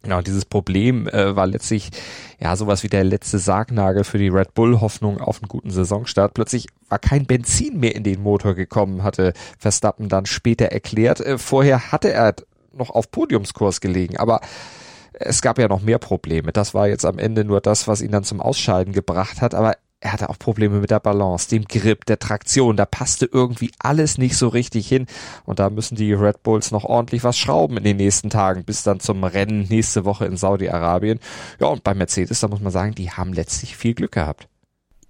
Genau, 0.05 0.21
dieses 0.21 0.45
Problem 0.45 1.07
äh, 1.07 1.35
war 1.35 1.47
letztlich 1.47 1.89
ja 2.39 2.55
sowas 2.55 2.83
wie 2.83 2.89
der 2.89 3.03
letzte 3.03 3.39
Sargnagel 3.39 4.03
für 4.03 4.19
die 4.19 4.27
Red 4.27 4.53
Bull 4.53 4.79
Hoffnung 4.79 5.19
auf 5.19 5.41
einen 5.41 5.47
guten 5.47 5.71
Saisonstart. 5.71 6.35
Plötzlich 6.35 6.67
war 6.89 6.99
kein 6.99 7.25
Benzin 7.25 7.79
mehr 7.79 7.95
in 7.95 8.03
den 8.03 8.21
Motor 8.21 8.53
gekommen, 8.53 9.01
hatte 9.01 9.33
Verstappen 9.57 10.07
dann 10.07 10.27
später 10.27 10.65
erklärt. 10.65 11.21
Äh, 11.21 11.39
vorher 11.39 11.91
hatte 11.91 12.13
er 12.13 12.35
noch 12.71 12.91
auf 12.91 13.09
Podiumskurs 13.09 13.81
gelegen, 13.81 14.17
aber 14.17 14.41
es 15.13 15.41
gab 15.41 15.57
ja 15.57 15.67
noch 15.67 15.81
mehr 15.81 15.97
Probleme. 15.97 16.51
Das 16.51 16.75
war 16.75 16.87
jetzt 16.87 17.03
am 17.03 17.17
Ende 17.17 17.43
nur 17.43 17.59
das, 17.59 17.87
was 17.87 18.03
ihn 18.03 18.11
dann 18.11 18.23
zum 18.23 18.41
Ausscheiden 18.41 18.93
gebracht 18.93 19.41
hat. 19.41 19.55
Aber 19.55 19.75
er 20.01 20.13
hatte 20.13 20.29
auch 20.29 20.37
Probleme 20.37 20.79
mit 20.79 20.91
der 20.91 20.99
Balance, 20.99 21.49
dem 21.49 21.65
Grip, 21.65 22.05
der 22.05 22.19
Traktion. 22.19 22.77
Da 22.77 22.85
passte 22.85 23.25
irgendwie 23.31 23.71
alles 23.79 24.17
nicht 24.17 24.37
so 24.37 24.49
richtig 24.49 24.87
hin. 24.87 25.07
Und 25.45 25.59
da 25.59 25.69
müssen 25.69 25.95
die 25.95 26.13
Red 26.13 26.43
Bulls 26.43 26.71
noch 26.71 26.83
ordentlich 26.83 27.23
was 27.23 27.37
schrauben 27.37 27.77
in 27.77 27.83
den 27.83 27.97
nächsten 27.97 28.29
Tagen, 28.29 28.65
bis 28.65 28.83
dann 28.83 28.99
zum 28.99 29.23
Rennen 29.23 29.67
nächste 29.67 30.05
Woche 30.05 30.25
in 30.25 30.37
Saudi-Arabien. 30.37 31.19
Ja, 31.59 31.67
und 31.67 31.83
bei 31.83 31.93
Mercedes, 31.93 32.39
da 32.39 32.47
muss 32.47 32.61
man 32.61 32.71
sagen, 32.71 32.93
die 32.93 33.09
haben 33.09 33.33
letztlich 33.33 33.75
viel 33.75 33.95
Glück 33.95 34.11
gehabt. 34.11 34.47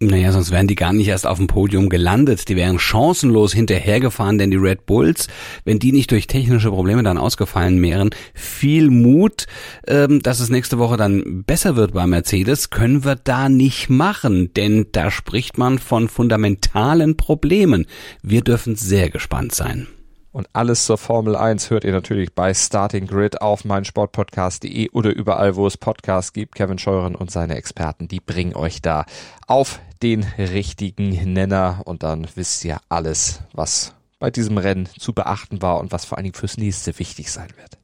Naja, 0.01 0.33
sonst 0.33 0.51
wären 0.51 0.67
die 0.67 0.75
gar 0.75 0.91
nicht 0.91 1.07
erst 1.07 1.25
auf 1.25 1.37
dem 1.37 1.47
Podium 1.47 1.87
gelandet. 1.87 2.49
Die 2.49 2.57
wären 2.57 2.79
chancenlos 2.79 3.53
hinterhergefahren, 3.53 4.37
denn 4.37 4.51
die 4.51 4.57
Red 4.57 4.85
Bulls, 4.85 5.27
wenn 5.63 5.79
die 5.79 5.93
nicht 5.93 6.11
durch 6.11 6.27
technische 6.27 6.69
Probleme 6.69 7.01
dann 7.01 7.17
ausgefallen 7.17 7.81
wären, 7.81 8.09
viel 8.33 8.89
Mut, 8.89 9.47
ähm, 9.87 10.21
dass 10.21 10.41
es 10.41 10.49
nächste 10.49 10.79
Woche 10.79 10.97
dann 10.97 11.43
besser 11.43 11.77
wird 11.77 11.93
bei 11.93 12.05
Mercedes, 12.07 12.71
können 12.71 13.05
wir 13.05 13.15
da 13.15 13.47
nicht 13.47 13.89
machen, 13.89 14.53
denn 14.53 14.87
da 14.91 15.09
spricht 15.11 15.57
man 15.57 15.79
von 15.79 16.09
fundamentalen 16.09 17.15
Problemen. 17.15 17.85
Wir 18.21 18.41
dürfen 18.41 18.75
sehr 18.75 19.09
gespannt 19.09 19.55
sein. 19.55 19.87
Und 20.35 20.49
alles 20.51 20.83
zur 20.83 20.97
Formel 20.97 21.37
1 21.37 21.69
hört 21.69 21.85
ihr 21.85 21.93
natürlich 21.93 22.33
bei 22.33 22.53
Starting 22.53 23.07
Grid 23.07 23.41
auf 23.41 23.63
meinsportpodcast.de 23.63 24.89
oder 24.89 25.15
überall, 25.15 25.55
wo 25.55 25.65
es 25.65 25.77
Podcasts 25.77 26.33
gibt. 26.33 26.55
Kevin 26.55 26.77
Scheuren 26.77 27.15
und 27.15 27.31
seine 27.31 27.55
Experten, 27.55 28.09
die 28.09 28.19
bringen 28.19 28.53
euch 28.53 28.81
da 28.81 29.05
auf 29.47 29.79
den 30.03 30.25
richtigen 30.37 31.11
Nenner 31.31 31.83
und 31.85 32.03
dann 32.03 32.27
wisst 32.35 32.65
ihr 32.65 32.81
alles, 32.89 33.43
was 33.53 33.93
bei 34.19 34.29
diesem 34.29 34.57
Rennen 34.57 34.89
zu 34.99 35.13
beachten 35.13 35.61
war 35.61 35.79
und 35.79 35.93
was 35.93 36.03
vor 36.03 36.17
allen 36.17 36.25
Dingen 36.25 36.35
fürs 36.35 36.57
nächste 36.57 36.99
wichtig 36.99 37.31
sein 37.31 37.47
wird. 37.55 37.77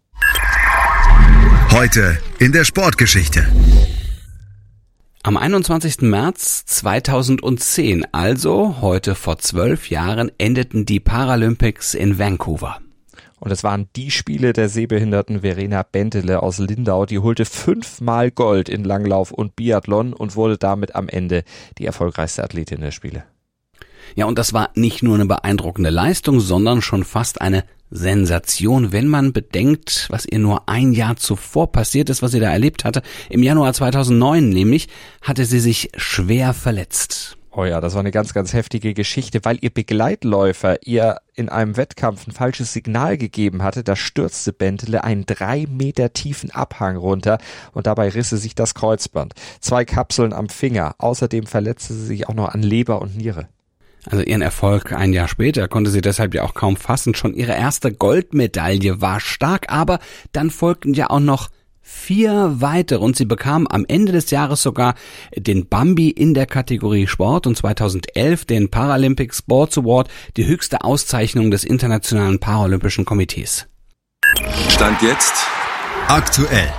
Heute 1.72 2.17
in 2.39 2.51
der 2.51 2.65
Sportgeschichte. 2.65 3.50
Am 5.23 5.37
21. 5.37 6.01
März 6.01 6.65
2010, 6.65 8.07
also 8.11 8.81
heute 8.81 9.13
vor 9.13 9.37
zwölf 9.37 9.91
Jahren, 9.91 10.31
endeten 10.39 10.87
die 10.87 10.99
Paralympics 10.99 11.93
in 11.93 12.17
Vancouver. 12.17 12.79
Und 13.39 13.51
es 13.51 13.63
waren 13.63 13.87
die 13.95 14.09
Spiele 14.09 14.51
der 14.51 14.67
sehbehinderten 14.67 15.41
Verena 15.41 15.83
Bentele 15.83 16.41
aus 16.41 16.57
Lindau, 16.57 17.05
die 17.05 17.19
holte 17.19 17.45
fünfmal 17.45 18.31
Gold 18.31 18.67
in 18.67 18.83
Langlauf 18.83 19.29
und 19.29 19.55
Biathlon 19.55 20.13
und 20.13 20.35
wurde 20.35 20.57
damit 20.57 20.95
am 20.95 21.07
Ende 21.07 21.43
die 21.77 21.85
erfolgreichste 21.85 22.43
Athletin 22.43 22.81
der 22.81 22.91
Spiele. 22.91 23.23
Ja, 24.15 24.25
und 24.25 24.39
das 24.39 24.53
war 24.53 24.71
nicht 24.73 25.03
nur 25.03 25.13
eine 25.13 25.27
beeindruckende 25.27 25.91
Leistung, 25.91 26.39
sondern 26.39 26.81
schon 26.81 27.03
fast 27.03 27.41
eine 27.41 27.63
Sensation, 27.91 28.91
wenn 28.91 29.07
man 29.07 29.33
bedenkt, 29.33 30.07
was 30.10 30.25
ihr 30.25 30.39
nur 30.39 30.67
ein 30.67 30.93
Jahr 30.93 31.17
zuvor 31.17 31.71
passiert 31.71 32.10
ist, 32.10 32.21
was 32.21 32.31
sie 32.31 32.39
da 32.39 32.50
erlebt 32.50 32.86
hatte. 32.86 33.01
Im 33.29 33.43
Januar 33.43 33.74
2009 33.74 34.50
nämlich 34.50 34.88
hatte 35.21 35.45
sie 35.45 35.60
sich 35.60 35.91
schwer 35.98 36.53
verletzt. 36.53 37.38
Oh 37.53 37.65
ja, 37.65 37.81
das 37.81 37.95
war 37.95 38.00
eine 38.00 38.12
ganz, 38.12 38.33
ganz 38.33 38.53
heftige 38.53 38.93
Geschichte, 38.93 39.41
weil 39.43 39.57
ihr 39.60 39.71
Begleitläufer 39.71 40.88
ihr 40.88 41.17
in 41.36 41.50
einem 41.50 41.75
Wettkampf 41.75 42.25
ein 42.25 42.31
falsches 42.31 42.71
Signal 42.71 43.17
gegeben 43.17 43.62
hatte. 43.62 43.83
Da 43.83 43.98
stürzte 43.98 44.53
Bentele 44.53 45.03
einen 45.03 45.25
drei 45.25 45.65
Meter 45.69 46.13
tiefen 46.13 46.51
Abhang 46.51 46.95
runter 46.95 47.39
und 47.74 47.88
dabei 47.88 48.07
risse 48.07 48.38
sich 48.38 48.55
das 48.55 48.74
Kreuzband. 48.74 49.33
Zwei 49.60 49.83
Kapseln 49.83 50.31
am 50.31 50.48
Finger. 50.48 50.95
Außerdem 50.98 51.45
verletzte 51.45 51.93
sie 51.93 52.05
sich 52.05 52.29
auch 52.29 52.36
noch 52.36 52.48
an 52.48 52.63
Leber 52.63 53.01
und 53.01 53.17
Niere. 53.17 53.50
Also 54.05 54.24
ihren 54.24 54.41
Erfolg 54.41 54.93
ein 54.93 55.13
Jahr 55.13 55.27
später 55.27 55.67
konnte 55.67 55.91
sie 55.91 56.01
deshalb 56.01 56.34
ja 56.34 56.43
auch 56.43 56.53
kaum 56.53 56.75
fassen. 56.75 57.13
Schon 57.13 57.34
ihre 57.34 57.53
erste 57.53 57.93
Goldmedaille 57.93 59.01
war 59.01 59.20
stark, 59.20 59.72
aber 59.72 60.00
dann 60.31 60.50
folgten 60.50 60.93
ja 60.93 61.10
auch 61.10 61.20
noch 61.20 61.50
vier 61.81 62.55
weitere 62.60 63.03
und 63.03 63.15
sie 63.15 63.25
bekam 63.25 63.67
am 63.67 63.86
Ende 63.88 64.12
des 64.12 64.31
Jahres 64.31 64.62
sogar 64.62 64.96
den 65.36 65.67
Bambi 65.67 66.10
in 66.10 66.34
der 66.34 66.46
Kategorie 66.46 67.08
Sport 67.08 67.48
und 67.48 67.58
2011 67.58 68.46
den 68.46 68.70
Paralympic 68.70 69.34
Sports 69.34 69.77
Award, 69.77 70.10
die 70.38 70.46
höchste 70.46 70.84
Auszeichnung 70.84 71.51
des 71.51 71.63
Internationalen 71.63 72.39
Paralympischen 72.39 73.05
Komitees. 73.05 73.67
Stand 74.70 75.01
jetzt 75.01 75.34
Aktuell. 76.08 76.74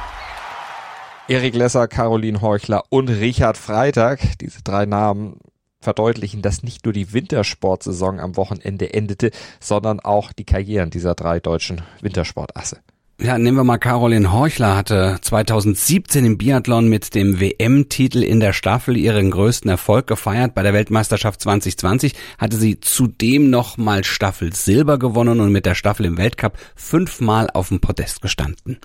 Erik 1.29 1.55
Lesser, 1.55 1.89
Caroline 1.89 2.43
Heuchler 2.43 2.85
und 2.91 3.09
Richard 3.09 3.57
Freitag, 3.57 4.39
diese 4.41 4.63
drei 4.63 4.85
Namen 4.85 5.39
verdeutlichen, 5.83 6.43
dass 6.43 6.63
nicht 6.63 6.85
nur 6.85 6.93
die 6.93 7.13
Wintersportsaison 7.13 8.21
am 8.21 8.37
Wochenende 8.37 8.95
endete, 8.95 9.31
sondern 9.61 10.01
auch 10.01 10.33
die 10.33 10.45
Karrieren 10.45 10.91
dieser 10.91 11.15
drei 11.15 11.41
deutschen 11.41 11.83
Wintersportasse. 12.01 12.79
Ja, 13.21 13.39
nehmen 13.39 13.57
wir 13.57 13.63
mal 13.63 13.79
Caroline 13.79 14.33
Horchler 14.33 14.75
hatte 14.77 15.19
2017 15.21 16.25
im 16.25 16.39
Biathlon 16.39 16.89
mit 16.89 17.15
dem 17.15 17.39
WM-Titel 17.39 18.21
in 18.25 18.41
der 18.41 18.53
Staffel 18.53 18.97
ihren 18.97 19.31
größten 19.31 19.71
Erfolg 19.71 20.09
gefeiert. 20.09 20.57
Bei 20.57 20.65
der 20.65 20.73
Weltmeisterschaft 20.73 21.41
2020 21.41 22.15
hatte 22.39 22.57
sie 22.57 22.81
zudem 22.81 23.49
noch 23.49 23.77
mal 23.77 24.03
Staffel 24.03 24.53
Silber 24.53 24.99
gewonnen 24.99 25.39
und 25.39 25.53
mit 25.53 25.67
der 25.67 25.77
Staffel 25.77 26.07
im 26.07 26.19
Weltcup 26.19 26.59
fünfmal 26.75 27.49
auf 27.55 27.69
dem 27.69 27.81
Podest 27.81 28.23
gestanden. 28.23 28.81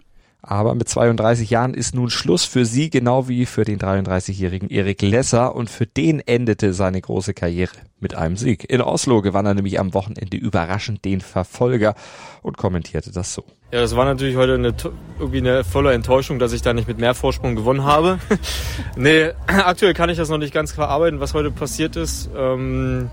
Aber 0.49 0.75
mit 0.75 0.87
32 0.87 1.49
Jahren 1.49 1.73
ist 1.73 1.93
nun 1.93 2.09
Schluss 2.09 2.45
für 2.45 2.63
sie, 2.63 2.89
genau 2.89 3.27
wie 3.27 3.45
für 3.45 3.65
den 3.65 3.79
33-jährigen 3.79 4.69
Erik 4.69 5.01
Lesser. 5.01 5.53
Und 5.53 5.69
für 5.69 5.85
den 5.85 6.21
endete 6.21 6.73
seine 6.73 7.01
große 7.01 7.33
Karriere 7.33 7.73
mit 7.99 8.15
einem 8.15 8.37
Sieg. 8.37 8.63
In 8.69 8.79
Oslo 8.79 9.21
gewann 9.21 9.45
er 9.45 9.55
nämlich 9.55 9.77
am 9.77 9.93
Wochenende 9.93 10.37
überraschend 10.37 11.03
den 11.03 11.19
Verfolger 11.19 11.95
und 12.43 12.55
kommentierte 12.55 13.11
das 13.11 13.33
so. 13.33 13.43
Ja, 13.73 13.81
das 13.81 13.97
war 13.97 14.05
natürlich 14.05 14.37
heute 14.37 14.53
eine, 14.53 14.73
irgendwie 15.19 15.39
eine 15.39 15.65
volle 15.65 15.91
Enttäuschung, 15.91 16.39
dass 16.39 16.53
ich 16.53 16.61
da 16.61 16.73
nicht 16.73 16.87
mit 16.87 16.97
mehr 16.97 17.13
Vorsprung 17.13 17.57
gewonnen 17.57 17.83
habe. 17.83 18.19
nee, 18.95 19.31
aktuell 19.47 19.93
kann 19.93 20.09
ich 20.09 20.15
das 20.15 20.29
noch 20.29 20.37
nicht 20.37 20.53
ganz 20.53 20.71
verarbeiten, 20.71 21.19
was 21.19 21.33
heute 21.33 21.51
passiert 21.51 21.97
ist. 21.97 22.29
Ähm, 22.37 23.09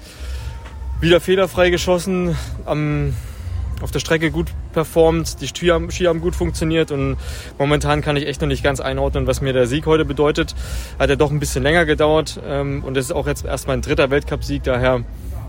wieder 1.01 1.19
fehlerfrei 1.19 1.71
geschossen, 1.71 2.37
am 2.65 3.15
auf 3.85 3.91
der 3.91 4.01
Strecke 4.01 4.31
gut 4.31 4.49
performt, 4.73 5.43
die 5.43 5.47
Ski 5.47 5.69
haben, 5.69 5.91
Ski 5.91 6.05
haben 6.05 6.23
gut 6.23 6.35
funktioniert 6.35 6.91
und 6.91 7.17
momentan 7.59 8.01
kann 8.01 8.17
ich 8.17 8.27
echt 8.27 8.41
noch 8.41 8.49
nicht 8.49 8.65
ganz 8.65 8.81
einordnen, 8.81 9.27
was 9.27 9.43
mir 9.43 9.53
der 9.53 9.67
Sieg 9.67 9.85
heute 9.85 10.07
bedeutet. 10.07 10.55
Hat 10.99 11.11
ja 11.11 11.17
doch 11.17 11.31
ein 11.31 11.39
bisschen 11.39 11.63
länger 11.63 11.85
gedauert 11.85 12.41
ähm, 12.49 12.83
und 12.83 12.97
es 12.97 13.07
ist 13.07 13.13
auch 13.13 13.27
jetzt 13.27 13.45
erst 13.45 13.69
mein 13.69 13.83
dritter 13.83 14.11
Weltcupsieg, 14.11 14.63
daher 14.63 15.05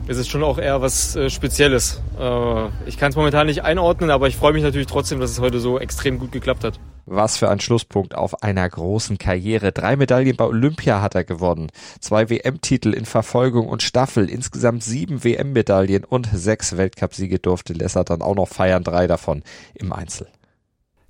ist 0.07 0.17
es 0.17 0.27
schon 0.27 0.43
auch 0.43 0.59
eher 0.59 0.81
was 0.81 1.15
äh, 1.15 1.29
Spezielles. 1.29 2.01
Äh, 2.19 2.65
ich 2.85 2.97
kann 2.97 3.09
es 3.09 3.15
momentan 3.15 3.47
nicht 3.47 3.63
einordnen, 3.63 4.11
aber 4.11 4.27
ich 4.27 4.35
freue 4.35 4.51
mich 4.51 4.63
natürlich 4.63 4.87
trotzdem, 4.87 5.21
dass 5.21 5.31
es 5.31 5.39
heute 5.39 5.59
so 5.59 5.79
extrem 5.79 6.19
gut 6.19 6.33
geklappt 6.33 6.65
hat. 6.65 6.77
Was 7.07 7.37
für 7.37 7.49
ein 7.49 7.59
Schlusspunkt 7.59 8.15
auf 8.15 8.41
einer 8.41 8.67
großen 8.67 9.17
Karriere. 9.17 9.71
Drei 9.71 9.95
Medaillen 9.95 10.35
bei 10.35 10.45
Olympia 10.45 11.01
hat 11.01 11.13
er 11.13 11.23
gewonnen. 11.23 11.69
Zwei 11.99 12.29
WM-Titel 12.29 12.93
in 12.93 13.05
Verfolgung 13.05 13.67
und 13.67 13.83
Staffel. 13.83 14.29
Insgesamt 14.29 14.83
sieben 14.83 15.23
WM-Medaillen 15.23 16.03
und 16.03 16.27
sechs 16.33 16.77
Weltcupsiege 16.77 17.37
durfte 17.37 17.73
Lesser 17.73 18.03
dann 18.03 18.23
auch 18.23 18.35
noch 18.35 18.47
feiern. 18.47 18.83
Drei 18.83 19.05
davon 19.05 19.43
im 19.75 19.93
Einzel. 19.93 20.27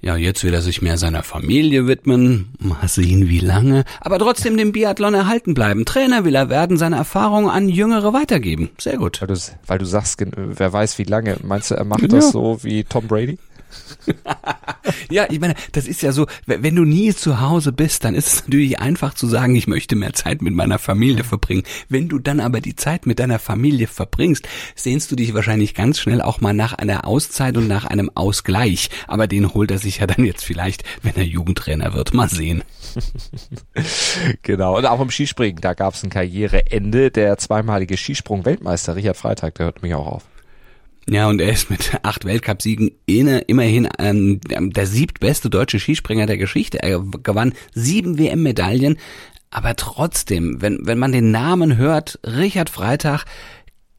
Ja, 0.02 0.18
jetzt 0.18 0.44
will 0.44 0.54
er 0.54 0.62
sich 0.62 0.82
mehr 0.84 1.00
seiner 1.00 1.24
Familie 1.24 1.88
widmen. 1.88 2.54
Mal 2.60 2.88
sehen, 2.88 3.28
wie 3.28 3.40
lange. 3.40 3.86
Aber 4.02 4.20
trotzdem 4.20 4.56
dem 4.56 4.72
Biathlon 4.72 5.16
erhalten 5.16 5.54
bleiben. 5.56 5.86
Trainer 5.86 6.26
will 6.26 6.36
er 6.36 6.50
werden, 6.50 6.78
seine 6.78 6.98
Erfahrungen 6.98 7.50
an 7.50 7.70
Jüngere 7.70 8.14
weitergeben. 8.14 8.70
Sehr 8.78 8.98
gut. 8.98 9.22
Weil 9.22 9.30
du, 9.30 9.36
weil 9.66 9.80
du 9.80 9.86
sagst, 9.86 10.22
wer 10.36 10.72
weiß, 10.72 11.00
wie 11.00 11.06
lange. 11.06 11.38
Meinst 11.42 11.72
du, 11.72 11.76
er 11.76 11.86
macht 11.86 12.12
das 12.12 12.32
so 12.32 12.64
wie 12.64 12.84
Tom 12.84 13.08
Brady? 13.08 13.40
ja, 15.10 15.28
ich 15.30 15.40
meine, 15.40 15.56
das 15.72 15.88
ist 15.88 16.02
ja 16.02 16.12
so, 16.12 16.28
wenn 16.46 16.76
du 16.76 16.84
nie 16.84 17.14
zu 17.14 17.42
Hause 17.42 17.72
bist, 17.72 18.04
dann 18.04 18.16
ist 18.16 18.28
es 18.28 18.44
natürlich 18.44 18.80
einfach 18.80 19.14
zu 19.14 19.28
sagen, 19.28 19.56
ich 19.56 19.68
möchte 19.68 19.96
mehr 19.96 20.14
Zeit 20.14 20.42
mit 20.42 20.54
meiner 20.54 20.80
Familie 20.80 21.24
verbringen. 21.24 21.64
Wenn 21.90 22.08
du 22.08 22.20
dann 22.20 22.40
aber 22.40 22.62
die 22.62 22.76
Zeit 22.76 23.06
mit 23.06 23.20
deiner 23.20 23.40
Familie 23.40 23.88
verbringst, 23.88 24.48
sehnst 24.76 25.12
du 25.12 25.16
dich 25.16 25.34
wahrscheinlich 25.34 25.74
ganz 25.74 26.00
schnell 26.00 26.22
auch 26.22 26.42
mal 26.42 26.54
nach 26.54 26.74
einer 26.74 27.06
Auszeit 27.08 27.58
und 27.58 27.68
nach 27.68 27.86
einem 27.86 28.12
Ausgleich. 28.14 28.90
Aber 29.08 29.28
den 29.28 29.54
holt 29.54 29.72
er 29.72 29.80
sich 29.80 30.00
ja 30.00 30.08
dann 30.08 30.26
jetzt 30.26 30.46
vielleicht, 30.46 30.84
wenn 31.02 31.16
er 31.16 31.26
Jugendtrainer 31.26 31.94
wird. 31.94 32.14
Mal 32.14 32.30
sehen. 32.30 32.64
genau. 34.42 34.78
Und 34.78 34.86
auch 34.86 35.02
im 35.02 35.10
Skispringen, 35.10 35.62
da 35.62 35.74
gab 35.74 35.94
es 35.94 36.04
ein 36.04 36.10
Karriereende. 36.10 37.12
Der 37.12 37.38
zweimalige 37.38 37.98
Skisprung-Weltmeister 37.98 38.96
Richard 38.96 39.18
Freitag, 39.18 39.56
der 39.56 39.68
hört 39.68 39.82
mich 39.82 39.94
auch 39.94 40.08
auf. 40.08 40.24
Ja, 41.08 41.28
und 41.30 41.40
er 41.40 41.52
ist 41.52 41.70
mit 41.70 42.00
acht 42.02 42.26
Weltcupsiegen 42.26 42.92
immerhin 43.06 43.88
ähm, 44.00 44.42
der 44.42 44.88
siebtbeste 44.88 45.50
deutsche 45.50 45.80
Skispringer 45.80 46.26
der 46.26 46.38
Geschichte. 46.38 46.82
Er 46.82 47.00
gewann 47.00 47.54
sieben 47.74 48.18
WM-Medaillen. 48.18 48.98
Aber 49.52 49.76
trotzdem, 49.76 50.62
wenn, 50.62 50.80
wenn 50.82 50.98
man 50.98 51.12
den 51.12 51.32
Namen 51.32 51.78
hört, 51.78 52.20
Richard 52.26 52.70
Freitag, 52.70 53.26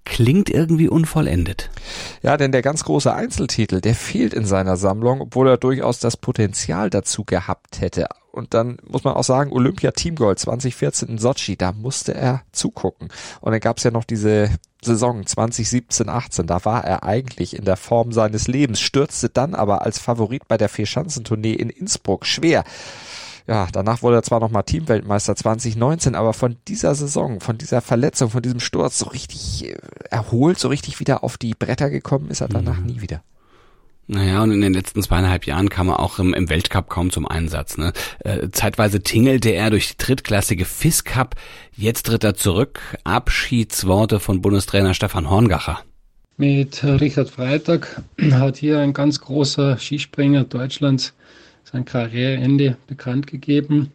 klingt 0.07 0.49
irgendwie 0.49 0.89
unvollendet. 0.89 1.69
Ja, 2.23 2.39
denn 2.39 2.53
der 2.53 2.63
ganz 2.63 2.85
große 2.85 3.13
Einzeltitel, 3.13 3.83
der 3.83 3.95
fehlt 3.95 4.33
in 4.33 4.47
seiner 4.47 4.77
Sammlung, 4.79 5.21
obwohl 5.21 5.49
er 5.49 5.59
durchaus 5.59 5.99
das 5.99 6.17
Potenzial 6.17 6.89
dazu 6.89 7.25
gehabt 7.25 7.83
hätte. 7.83 8.07
Und 8.31 8.55
dann 8.55 8.79
muss 8.87 9.05
man 9.05 9.15
auch 9.15 9.25
sagen, 9.25 9.53
Olympia 9.53 9.91
Teamgold 9.91 10.39
2014 10.39 11.09
in 11.09 11.19
Sochi, 11.19 11.57
da 11.57 11.73
musste 11.73 12.15
er 12.15 12.43
zugucken. 12.53 13.09
Und 13.41 13.53
dann 13.53 13.61
gab 13.61 13.79
es 13.79 13.85
ja 13.85 13.91
noch 13.91 14.05
diese 14.05 14.51
Saison 14.83 15.23
2017-18, 15.23 16.45
da 16.45 16.65
war 16.65 16.85
er 16.85 17.03
eigentlich 17.03 17.57
in 17.57 17.65
der 17.65 17.77
Form 17.77 18.13
seines 18.13 18.47
Lebens, 18.47 18.81
stürzte 18.81 19.29
dann 19.29 19.55
aber 19.55 19.83
als 19.83 19.99
Favorit 19.99 20.47
bei 20.49 20.57
der 20.57 20.69
Vierschanzentournee 20.69 21.55
in 21.55 21.71
Innsbruck 21.71 22.27
schwer 22.27 22.65
Ja, 23.47 23.69
danach 23.71 24.03
wurde 24.03 24.17
er 24.17 24.23
zwar 24.25 24.41
nochmal 24.41 24.65
Teamweltmeister 24.65 25.37
2019, 25.37 26.17
aber 26.17 26.33
von 26.33 26.57
dieser 26.67 26.95
Saison, 26.95 27.41
von 27.41 27.59
dieser 27.59 27.81
Verletzung, 27.81 28.31
von 28.31 28.43
diesem 28.43 28.59
Sturz 28.59 28.99
so 28.99 29.07
richtig 29.07 29.67
äh, 29.67 29.77
erholt, 30.11 30.59
so 30.59 30.69
richtig 30.69 30.99
wieder 30.99 31.23
auf 31.23 31.39
die 31.39 31.55
Bretter 31.55 31.89
gekommen 31.89 32.29
ist 32.31 32.41
er 32.41 32.49
danach 32.49 32.79
mhm. 32.79 32.87
nie 32.87 33.01
wieder. 33.01 33.23
Naja, 34.09 34.43
und 34.43 34.53
in 34.53 34.61
den 34.61 34.73
letzten 34.73 35.03
zweieinhalb 35.03 35.47
Jahren 35.47 35.69
kam 35.69 35.89
er 35.89 35.99
auch 35.99 36.21
im, 36.21 36.33
im 36.33 36.49
Weltcup 36.49 36.89
kaum 36.89 37.11
zum 37.11 37.27
Einsatz. 37.27 37.77
Ne? 37.77 37.93
Äh, 38.21 38.51
zeitweise 38.51 39.03
tingelte 39.03 39.51
er 39.51 39.71
durch 39.71 39.89
die 39.89 39.97
drittklassige 39.97 40.65
FIS 40.65 41.03
Cup. 41.03 41.35
Jetzt 41.73 42.07
tritt 42.07 42.23
er 42.23 42.35
zurück. 42.35 42.81
Abschiedsworte 43.03 44.21
von 44.21 44.43
Bundestrainer 44.43 44.95
Stefan 44.95 45.29
Horngacher. 45.29 45.81
Mit 46.37 46.85
Richard 46.85 47.31
Freitag 47.31 48.03
hat 48.31 48.59
hier 48.59 48.79
ein 48.79 48.93
ganz 48.93 49.21
großer 49.21 49.79
Skispringer 49.79 50.45
Deutschlands 50.45 51.15
sein 51.71 51.85
Karriereende 51.85 52.77
bekannt 52.87 53.27
gegeben. 53.27 53.93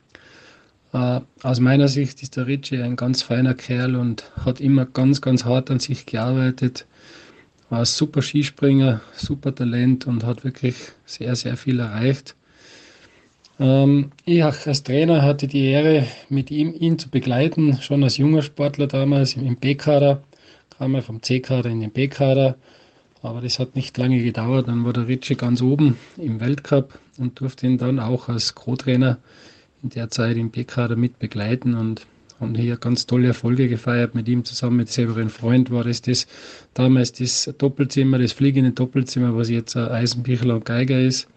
Äh, 0.94 1.22
aus 1.44 1.60
meiner 1.60 1.88
Sicht 1.88 2.22
ist 2.22 2.38
der 2.38 2.48
Ritchie 2.48 2.82
ein 2.82 2.96
ganz 2.96 3.22
feiner 3.24 3.54
Kerl 3.54 3.96
und 3.96 4.32
hat 4.46 4.62
immer 4.62 4.86
ganz, 4.86 5.22
ganz 5.22 5.46
hart 5.46 5.72
an 5.72 5.80
sich 5.80 6.06
gearbeitet 6.06 6.86
war 7.72 7.80
ein 7.80 7.86
super 7.86 8.22
Skispringer, 8.22 9.00
super 9.16 9.56
Talent 9.56 10.06
und 10.06 10.26
hat 10.26 10.44
wirklich 10.44 10.76
sehr, 11.06 11.36
sehr 11.38 11.56
viel 11.56 11.80
erreicht. 11.80 12.36
Ähm, 13.60 14.12
ich 14.26 14.44
als 14.44 14.84
Trainer 14.84 15.22
hatte 15.22 15.48
die 15.48 15.68
Ehre, 15.68 16.06
mit 16.28 16.52
ihm 16.52 16.74
ihn 16.78 17.00
zu 17.00 17.10
begleiten, 17.10 17.80
schon 17.82 18.04
als 18.04 18.18
junger 18.18 18.42
Sportler 18.42 18.88
damals 18.88 19.38
im 19.38 19.56
B-Kader, 19.56 20.22
kam 20.78 20.96
er 20.96 21.02
vom 21.02 21.24
C-Kader 21.24 21.70
in 21.70 21.80
den 21.80 21.92
B-Kader. 21.92 22.58
Aber 23.22 23.42
das 23.42 23.60
hat 23.60 23.76
nicht 23.76 23.98
lange 23.98 24.24
gedauert. 24.24 24.68
Dann 24.68 24.84
war 24.86 24.94
der 24.94 25.08
Ritchie 25.08 25.36
ganz 25.36 25.62
oben 25.62 25.98
im 26.18 26.40
Weltcup 26.40 26.98
und 27.18 27.40
durfte 27.40 27.68
ihn 27.68 27.78
dann 27.78 28.00
auch 28.00 28.30
als 28.30 28.56
Co-Trainer 28.56 29.20
in 29.84 29.90
der 29.90 30.10
Zeit 30.10 30.38
im 30.38 30.50
B-Kader 30.50 30.96
mit 30.96 31.20
begleiten. 31.20 31.76
Und 31.76 32.06
haben 32.42 32.56
hier 32.56 32.78
ganz 32.78 33.06
tolle 33.06 33.28
Erfolge 33.28 33.70
gefeiert 33.70 34.16
mit 34.16 34.28
ihm 34.28 34.44
zusammen, 34.44 34.78
mit 34.78 34.90
Severin 34.90 35.30
Freund 35.30 35.70
war 35.70 35.86
es 35.86 36.02
das 36.02 36.26
damals 36.74 37.14
das 37.14 37.54
Doppelzimmer, 37.58 38.18
das 38.18 38.34
fliegende 38.34 38.72
Doppelzimmer, 38.72 39.38
was 39.38 39.50
jetzt 39.50 39.78
Eisenbichler 39.78 40.56
und 40.56 40.66
Geiger 40.66 41.00
ist. 41.00 41.28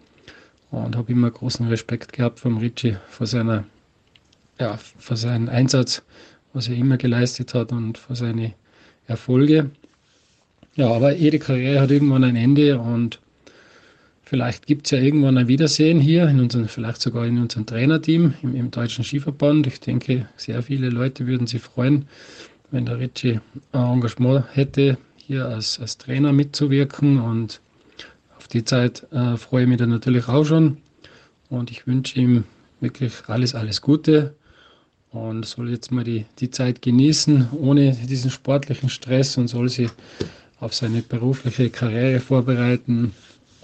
Und 0.71 0.97
habe 0.97 1.13
immer 1.13 1.31
großen 1.31 1.69
Respekt 1.69 2.15
gehabt 2.15 2.41
vom 2.41 2.57
Ritchie 2.57 2.97
vor 3.11 3.27
seiner, 3.27 3.65
ja, 4.59 4.79
vor 4.99 5.17
seinem 5.17 5.49
Einsatz, 5.49 6.03
was 6.53 6.69
er 6.69 6.75
immer 6.75 6.97
geleistet 6.97 7.55
hat 7.55 7.71
und 7.71 7.99
vor 7.99 8.17
seine 8.17 8.55
Erfolge. 9.07 9.71
Ja, 10.77 10.91
aber 10.91 11.15
jede 11.15 11.39
Karriere 11.39 11.81
hat 11.81 11.91
irgendwann 11.91 12.25
ein 12.25 12.37
Ende 12.37 12.79
und 12.79 13.21
Vielleicht 14.27 14.67
gibt 14.67 14.87
es 14.87 14.91
ja 14.93 14.99
irgendwann 14.99 15.37
ein 15.37 15.49
Wiedersehen 15.49 16.01
hier, 16.01 16.27
in 16.29 16.41
unseren, 16.41 16.67
vielleicht 16.67 17.03
sogar 17.03 17.27
in 17.27 17.39
unserem 17.39 17.67
Trainerteam 17.67 18.35
im, 18.43 18.57
im 18.57 18.71
Deutschen 18.71 19.05
Skiverband. 19.05 19.67
Ich 19.67 19.81
denke, 19.81 20.27
sehr 20.37 20.63
viele 20.63 20.89
Leute 20.89 21.27
würden 21.27 21.47
sich 21.47 21.61
freuen, 21.61 22.07
wenn 22.71 22.87
der 22.87 22.99
Ritchie 22.99 23.41
ein 23.73 23.93
Engagement 23.93 24.47
hätte, 24.53 24.97
hier 25.19 25.47
als, 25.47 25.79
als 25.79 25.99
Trainer 25.99 26.33
mitzuwirken. 26.33 27.21
Und 27.21 27.61
auf 28.37 28.49
die 28.49 28.65
Zeit 28.65 29.07
äh, 29.13 29.37
freue 29.37 29.65
ich 29.65 29.69
mich 29.69 29.79
dann 29.79 29.91
natürlich 29.91 30.27
auch 30.27 30.45
schon. 30.45 30.79
Und 31.51 31.71
ich 31.71 31.87
wünsche 31.87 32.19
ihm 32.19 32.45
wirklich 32.81 33.13
alles, 33.27 33.55
alles 33.55 33.83
Gute 33.83 34.35
und 35.11 35.45
soll 35.45 35.71
jetzt 35.71 35.93
mal 35.93 36.03
die, 36.03 36.25
die 36.41 36.51
Zeit 36.51 36.81
genießen, 36.81 37.51
ohne 37.53 37.93
diesen 37.93 38.31
sportlichen 38.31 38.89
Stress 38.89 39.37
und 39.37 39.49
soll 39.49 39.69
sie 39.69 39.91
auf 40.61 40.75
seine 40.75 41.03
berufliche 41.03 41.71
Karriere 41.71 42.21
vorbereiten. 42.21 43.15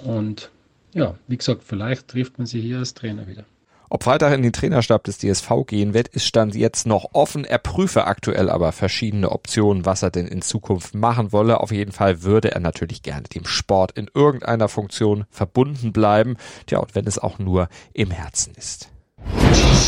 Und 0.04 0.50
ja, 0.92 1.14
wie 1.28 1.37
gesagt, 1.37 1.62
vielleicht 1.64 2.09
trifft 2.09 2.38
man 2.38 2.47
sie 2.47 2.61
hier 2.61 2.78
als 2.78 2.94
Trainer 2.94 3.26
wieder. 3.26 3.44
Ob 3.92 4.04
Freitag 4.04 4.32
in 4.32 4.42
den 4.42 4.52
Trainerstab 4.52 5.02
des 5.02 5.18
DSV 5.18 5.50
gehen 5.66 5.94
wird, 5.94 6.06
ist 6.09 6.25
Stand 6.25 6.54
jetzt 6.54 6.87
noch 6.87 7.06
offen. 7.12 7.44
Er 7.44 7.59
prüfe 7.59 8.04
aktuell 8.04 8.49
aber 8.49 8.70
verschiedene 8.70 9.32
Optionen, 9.32 9.85
was 9.85 10.04
er 10.04 10.12
denn 10.12 10.28
in 10.28 10.42
Zukunft 10.42 10.94
machen 10.94 11.32
wolle. 11.32 11.59
Auf 11.59 11.73
jeden 11.73 11.90
Fall 11.90 12.23
würde 12.23 12.52
er 12.52 12.61
natürlich 12.61 13.02
gerne 13.02 13.25
dem 13.25 13.44
Sport 13.47 13.90
in 13.99 14.09
irgendeiner 14.14 14.68
Funktion 14.68 15.25
verbunden 15.28 15.92
bleiben. 15.92 16.37
Tja, 16.66 16.78
und 16.78 16.94
wenn 16.94 17.09
es 17.09 17.18
auch 17.18 17.40
nur 17.40 17.68
im 17.92 18.12
Herzen 18.12 18.54
ist. 18.54 18.90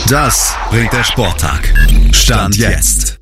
Das 0.08 0.56
bringt 0.68 0.92
der 0.92 1.04
Sporttag. 1.04 1.72
Stand 2.12 2.56
jetzt. 2.56 3.21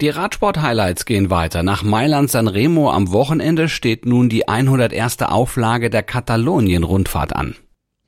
Die 0.00 0.08
Radsport-Highlights 0.08 1.04
gehen 1.04 1.28
weiter. 1.28 1.62
Nach 1.62 1.82
Mailand-San 1.82 2.48
Remo 2.48 2.90
am 2.90 3.12
Wochenende 3.12 3.68
steht 3.68 4.06
nun 4.06 4.30
die 4.30 4.48
101. 4.48 5.20
Auflage 5.20 5.90
der 5.90 6.02
Katalonien-Rundfahrt 6.02 7.36
an. 7.36 7.54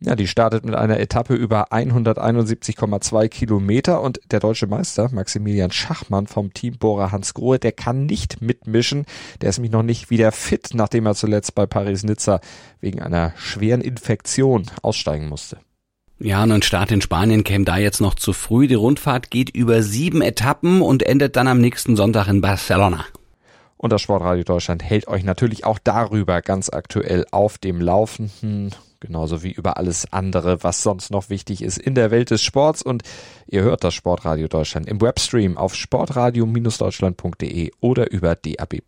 Ja, 0.01 0.17
die 0.17 0.27
startet 0.27 0.65
mit 0.65 0.75
einer 0.75 0.99
Etappe 0.99 1.35
über 1.35 1.71
171,2 1.71 3.29
Kilometer 3.29 4.01
und 4.01 4.21
der 4.31 4.41
deutsche 4.41 4.67
Meister 4.67 5.11
Maximilian 5.13 5.71
Schachmann 5.71 6.27
vom 6.27 6.55
Team 6.55 6.79
Bora 6.79 7.13
Hans 7.13 7.35
Grohe, 7.35 7.59
der 7.59 7.73
kann 7.73 8.07
nicht 8.07 8.41
mitmischen. 8.41 9.05
Der 9.43 9.51
ist 9.51 9.59
nämlich 9.59 9.73
noch 9.73 9.83
nicht 9.83 10.09
wieder 10.09 10.33
fit, 10.33 10.71
nachdem 10.73 11.05
er 11.05 11.15
zuletzt 11.15 11.55
bei 11.55 11.67
Paris-Nizza 11.67 12.41
wegen 12.81 13.03
einer 13.03 13.35
schweren 13.37 13.83
Infektion 13.83 14.65
aussteigen 14.81 15.29
musste. 15.29 15.59
Ja, 16.19 16.43
und 16.43 16.53
ein 16.53 16.63
Start 16.63 16.93
in 16.93 17.01
Spanien 17.01 17.43
käme 17.43 17.65
da 17.65 17.79
jetzt 17.79 18.01
noch 18.01 18.15
zu 18.15 18.33
früh. 18.33 18.69
Die 18.69 18.75
Rundfahrt 18.75 19.31
geht 19.31 19.51
über 19.51 19.83
sieben 19.83 20.23
Etappen 20.23 20.81
und 20.81 21.03
endet 21.03 21.37
dann 21.37 21.49
am 21.49 21.61
nächsten 21.61 21.97
Sonntag 21.97 22.29
in 22.29 22.41
Barcelona. 22.41 23.05
Und 23.77 23.93
das 23.93 24.01
Sportradio 24.01 24.45
Deutschland 24.45 24.85
hält 24.85 25.09
euch 25.09 25.25
natürlich 25.25 25.65
auch 25.65 25.81
darüber 25.81 26.41
ganz 26.41 26.69
aktuell 26.69 27.27
auf 27.33 27.59
dem 27.59 27.81
Laufenden, 27.81 28.71
genauso 29.01 29.43
wie 29.43 29.51
über 29.51 29.77
alles 29.77 30.13
andere, 30.13 30.63
was 30.63 30.85
sonst 30.85 31.11
noch 31.11 31.31
wichtig 31.31 31.63
ist 31.63 31.79
in 31.79 31.97
der 31.97 32.13
Welt 32.13 32.31
des 32.31 32.43
Sports. 32.43 32.83
Und 32.83 33.03
ihr 33.49 33.63
hört 33.63 33.83
das 33.83 33.95
Sportradio 33.95 34.47
Deutschland 34.47 34.87
im 34.87 35.01
Webstream 35.01 35.59
auf 35.59 35.75
sportradio-deutschland.de 35.75 37.73
oder 37.81 38.13
über 38.13 38.37
DAB+. 38.37 38.83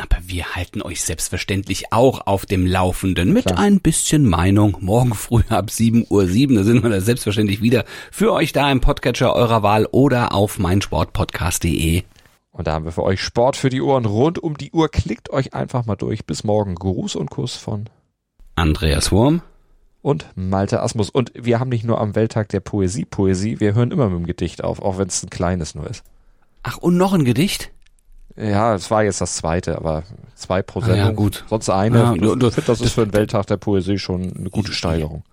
Aber 0.00 0.16
wir 0.22 0.54
halten 0.54 0.80
euch 0.80 1.02
selbstverständlich 1.02 1.92
auch 1.92 2.28
auf 2.28 2.46
dem 2.46 2.66
Laufenden 2.66 3.32
mit 3.32 3.46
Klar. 3.46 3.58
ein 3.58 3.80
bisschen 3.80 4.28
Meinung. 4.28 4.76
Morgen 4.80 5.12
früh 5.12 5.42
ab 5.48 5.70
7.07 5.70 6.06
Uhr, 6.08 6.26
7, 6.26 6.54
da 6.54 6.62
sind 6.62 6.84
wir 6.84 6.90
da 6.90 7.00
selbstverständlich 7.00 7.62
wieder 7.62 7.84
für 8.12 8.32
euch 8.32 8.52
da 8.52 8.70
im 8.70 8.80
Podcatcher 8.80 9.34
eurer 9.34 9.64
Wahl 9.64 9.86
oder 9.90 10.32
auf 10.32 10.60
meinsportpodcast.de. 10.60 12.04
Und 12.52 12.66
da 12.68 12.74
haben 12.74 12.84
wir 12.84 12.92
für 12.92 13.02
euch 13.02 13.20
Sport 13.20 13.56
für 13.56 13.70
die 13.70 13.82
Ohren 13.82 14.04
rund 14.04 14.38
um 14.38 14.56
die 14.56 14.70
Uhr. 14.70 14.88
Klickt 14.88 15.30
euch 15.30 15.52
einfach 15.52 15.84
mal 15.84 15.96
durch. 15.96 16.24
Bis 16.24 16.44
morgen. 16.44 16.76
Gruß 16.76 17.16
und 17.16 17.30
Kuss 17.30 17.56
von 17.56 17.90
Andreas 18.54 19.10
Wurm 19.10 19.42
und 20.00 20.26
Malte 20.36 20.80
Asmus. 20.80 21.10
Und 21.10 21.32
wir 21.34 21.58
haben 21.58 21.70
nicht 21.70 21.84
nur 21.84 22.00
am 22.00 22.14
Welttag 22.14 22.50
der 22.50 22.60
Poesie 22.60 23.04
Poesie, 23.04 23.58
wir 23.58 23.74
hören 23.74 23.90
immer 23.90 24.08
mit 24.08 24.20
dem 24.20 24.26
Gedicht 24.26 24.62
auf, 24.62 24.80
auch 24.80 24.96
wenn 24.98 25.08
es 25.08 25.24
ein 25.24 25.30
kleines 25.30 25.74
nur 25.74 25.88
ist. 25.88 26.04
Ach, 26.62 26.78
und 26.78 26.96
noch 26.96 27.12
ein 27.12 27.24
Gedicht? 27.24 27.72
Ja, 28.40 28.74
es 28.74 28.90
war 28.90 29.02
jetzt 29.02 29.20
das 29.20 29.34
zweite, 29.34 29.76
aber 29.76 30.04
zwei 30.34 30.62
pro 30.62 30.80
Sendung. 30.80 31.00
Ah, 31.00 31.06
ja, 31.06 31.10
gut. 31.10 31.44
Sonst 31.48 31.70
eine. 31.70 31.98
Ja, 31.98 32.14
du, 32.14 32.36
du, 32.36 32.48
ich 32.48 32.54
finde, 32.54 32.68
das 32.68 32.80
ist 32.80 32.92
für 32.92 33.04
den 33.04 33.12
Welttag 33.12 33.46
der 33.46 33.56
Poesie 33.56 33.98
schon 33.98 34.32
eine 34.36 34.50
gute 34.50 34.72
Steigerung. 34.72 35.24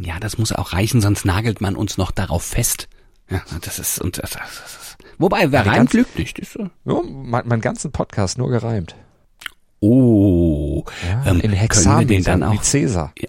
Ja, 0.00 0.20
das 0.20 0.38
muss 0.38 0.52
auch 0.52 0.72
reichen, 0.72 1.00
sonst 1.00 1.24
nagelt 1.24 1.60
man 1.60 1.74
uns 1.74 1.98
noch 1.98 2.12
darauf 2.12 2.44
fest. 2.44 2.88
Ja, 3.28 3.42
das 3.62 3.78
ist, 3.78 4.00
und 4.00 4.22
das, 4.22 4.30
das 4.30 4.40
ist, 4.40 4.96
wobei, 5.18 5.50
wer 5.50 5.66
reimt, 5.66 5.92
lügt 5.92 6.16
nicht. 6.18 6.38
Ist 6.38 6.52
so. 6.52 6.70
Ja, 6.84 7.00
mein, 7.04 7.42
mein 7.46 7.60
ganzen 7.60 7.90
Podcast 7.90 8.38
nur 8.38 8.48
gereimt. 8.48 8.94
Oh, 9.80 10.84
ja, 11.08 11.26
ähm, 11.26 11.40
in 11.40 11.50
Hexameter, 11.50 11.96
können 11.96 12.08
wir 12.08 12.16
den 12.16 12.24
dann 12.24 12.42
auch, 12.44 12.52
wie 12.52 12.60
Cäsar. 12.60 13.12
Ja, 13.18 13.28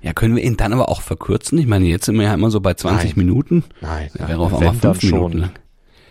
ja, 0.00 0.12
können 0.14 0.34
wir 0.36 0.42
ihn 0.42 0.56
dann 0.56 0.72
aber 0.72 0.88
auch 0.88 1.02
verkürzen? 1.02 1.58
Ich 1.58 1.66
meine, 1.66 1.86
jetzt 1.86 2.06
sind 2.06 2.16
wir 2.16 2.24
ja 2.24 2.32
immer 2.32 2.50
so 2.50 2.60
bei 2.60 2.72
20 2.72 3.16
nein. 3.16 3.26
Minuten. 3.26 3.64
Nein, 3.82 4.10
nein 4.14 4.28
wäre 4.28 4.40
auf 4.40 4.54
einmal 4.54 4.74
fünf 4.74 5.02
Minuten 5.02 5.38
lang. 5.38 5.50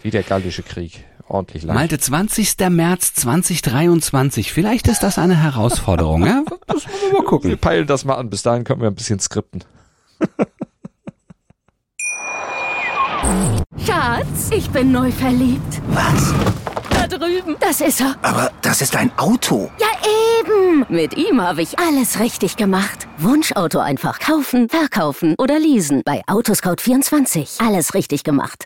Wie 0.03 0.11
der 0.11 0.21
Gallische 0.21 0.61
Krieg 0.61 1.03
ordentlich 1.29 1.63
lang. 1.63 1.75
Malte, 1.75 1.99
20. 1.99 2.55
März 2.69 3.13
2023. 3.15 4.51
Vielleicht 4.51 4.87
ist 4.87 5.03
das 5.03 5.17
eine 5.17 5.35
Herausforderung, 5.35 6.25
ja? 6.25 6.43
Das 6.67 6.85
müssen 6.85 7.11
wir 7.11 7.13
mal 7.13 7.25
gucken. 7.25 7.49
Wir 7.49 7.57
peilen 7.57 7.87
das 7.87 8.05
mal 8.05 8.15
an. 8.15 8.29
Bis 8.29 8.41
dahin 8.43 8.63
können 8.63 8.81
wir 8.81 8.87
ein 8.87 8.95
bisschen 8.95 9.19
skripten. 9.19 9.63
Schatz, 13.85 14.49
ich 14.51 14.69
bin 14.69 14.91
neu 14.91 15.11
verliebt. 15.11 15.81
Was? 15.89 16.33
Da 16.89 17.07
drüben. 17.07 17.55
Das 17.59 17.81
ist 17.81 18.01
er. 18.01 18.15
Aber 18.21 18.51
das 18.61 18.81
ist 18.81 18.95
ein 18.95 19.11
Auto. 19.17 19.69
Ja, 19.79 19.87
eben. 20.39 20.85
Mit 20.89 21.15
ihm 21.17 21.41
habe 21.41 21.61
ich 21.61 21.79
alles 21.79 22.19
richtig 22.19 22.55
gemacht. 22.57 23.07
Wunschauto 23.17 23.79
einfach 23.79 24.19
kaufen, 24.19 24.69
verkaufen 24.69 25.35
oder 25.37 25.59
leasen. 25.59 26.01
Bei 26.05 26.21
Autoscout24. 26.27 27.65
Alles 27.65 27.93
richtig 27.93 28.23
gemacht. 28.23 28.65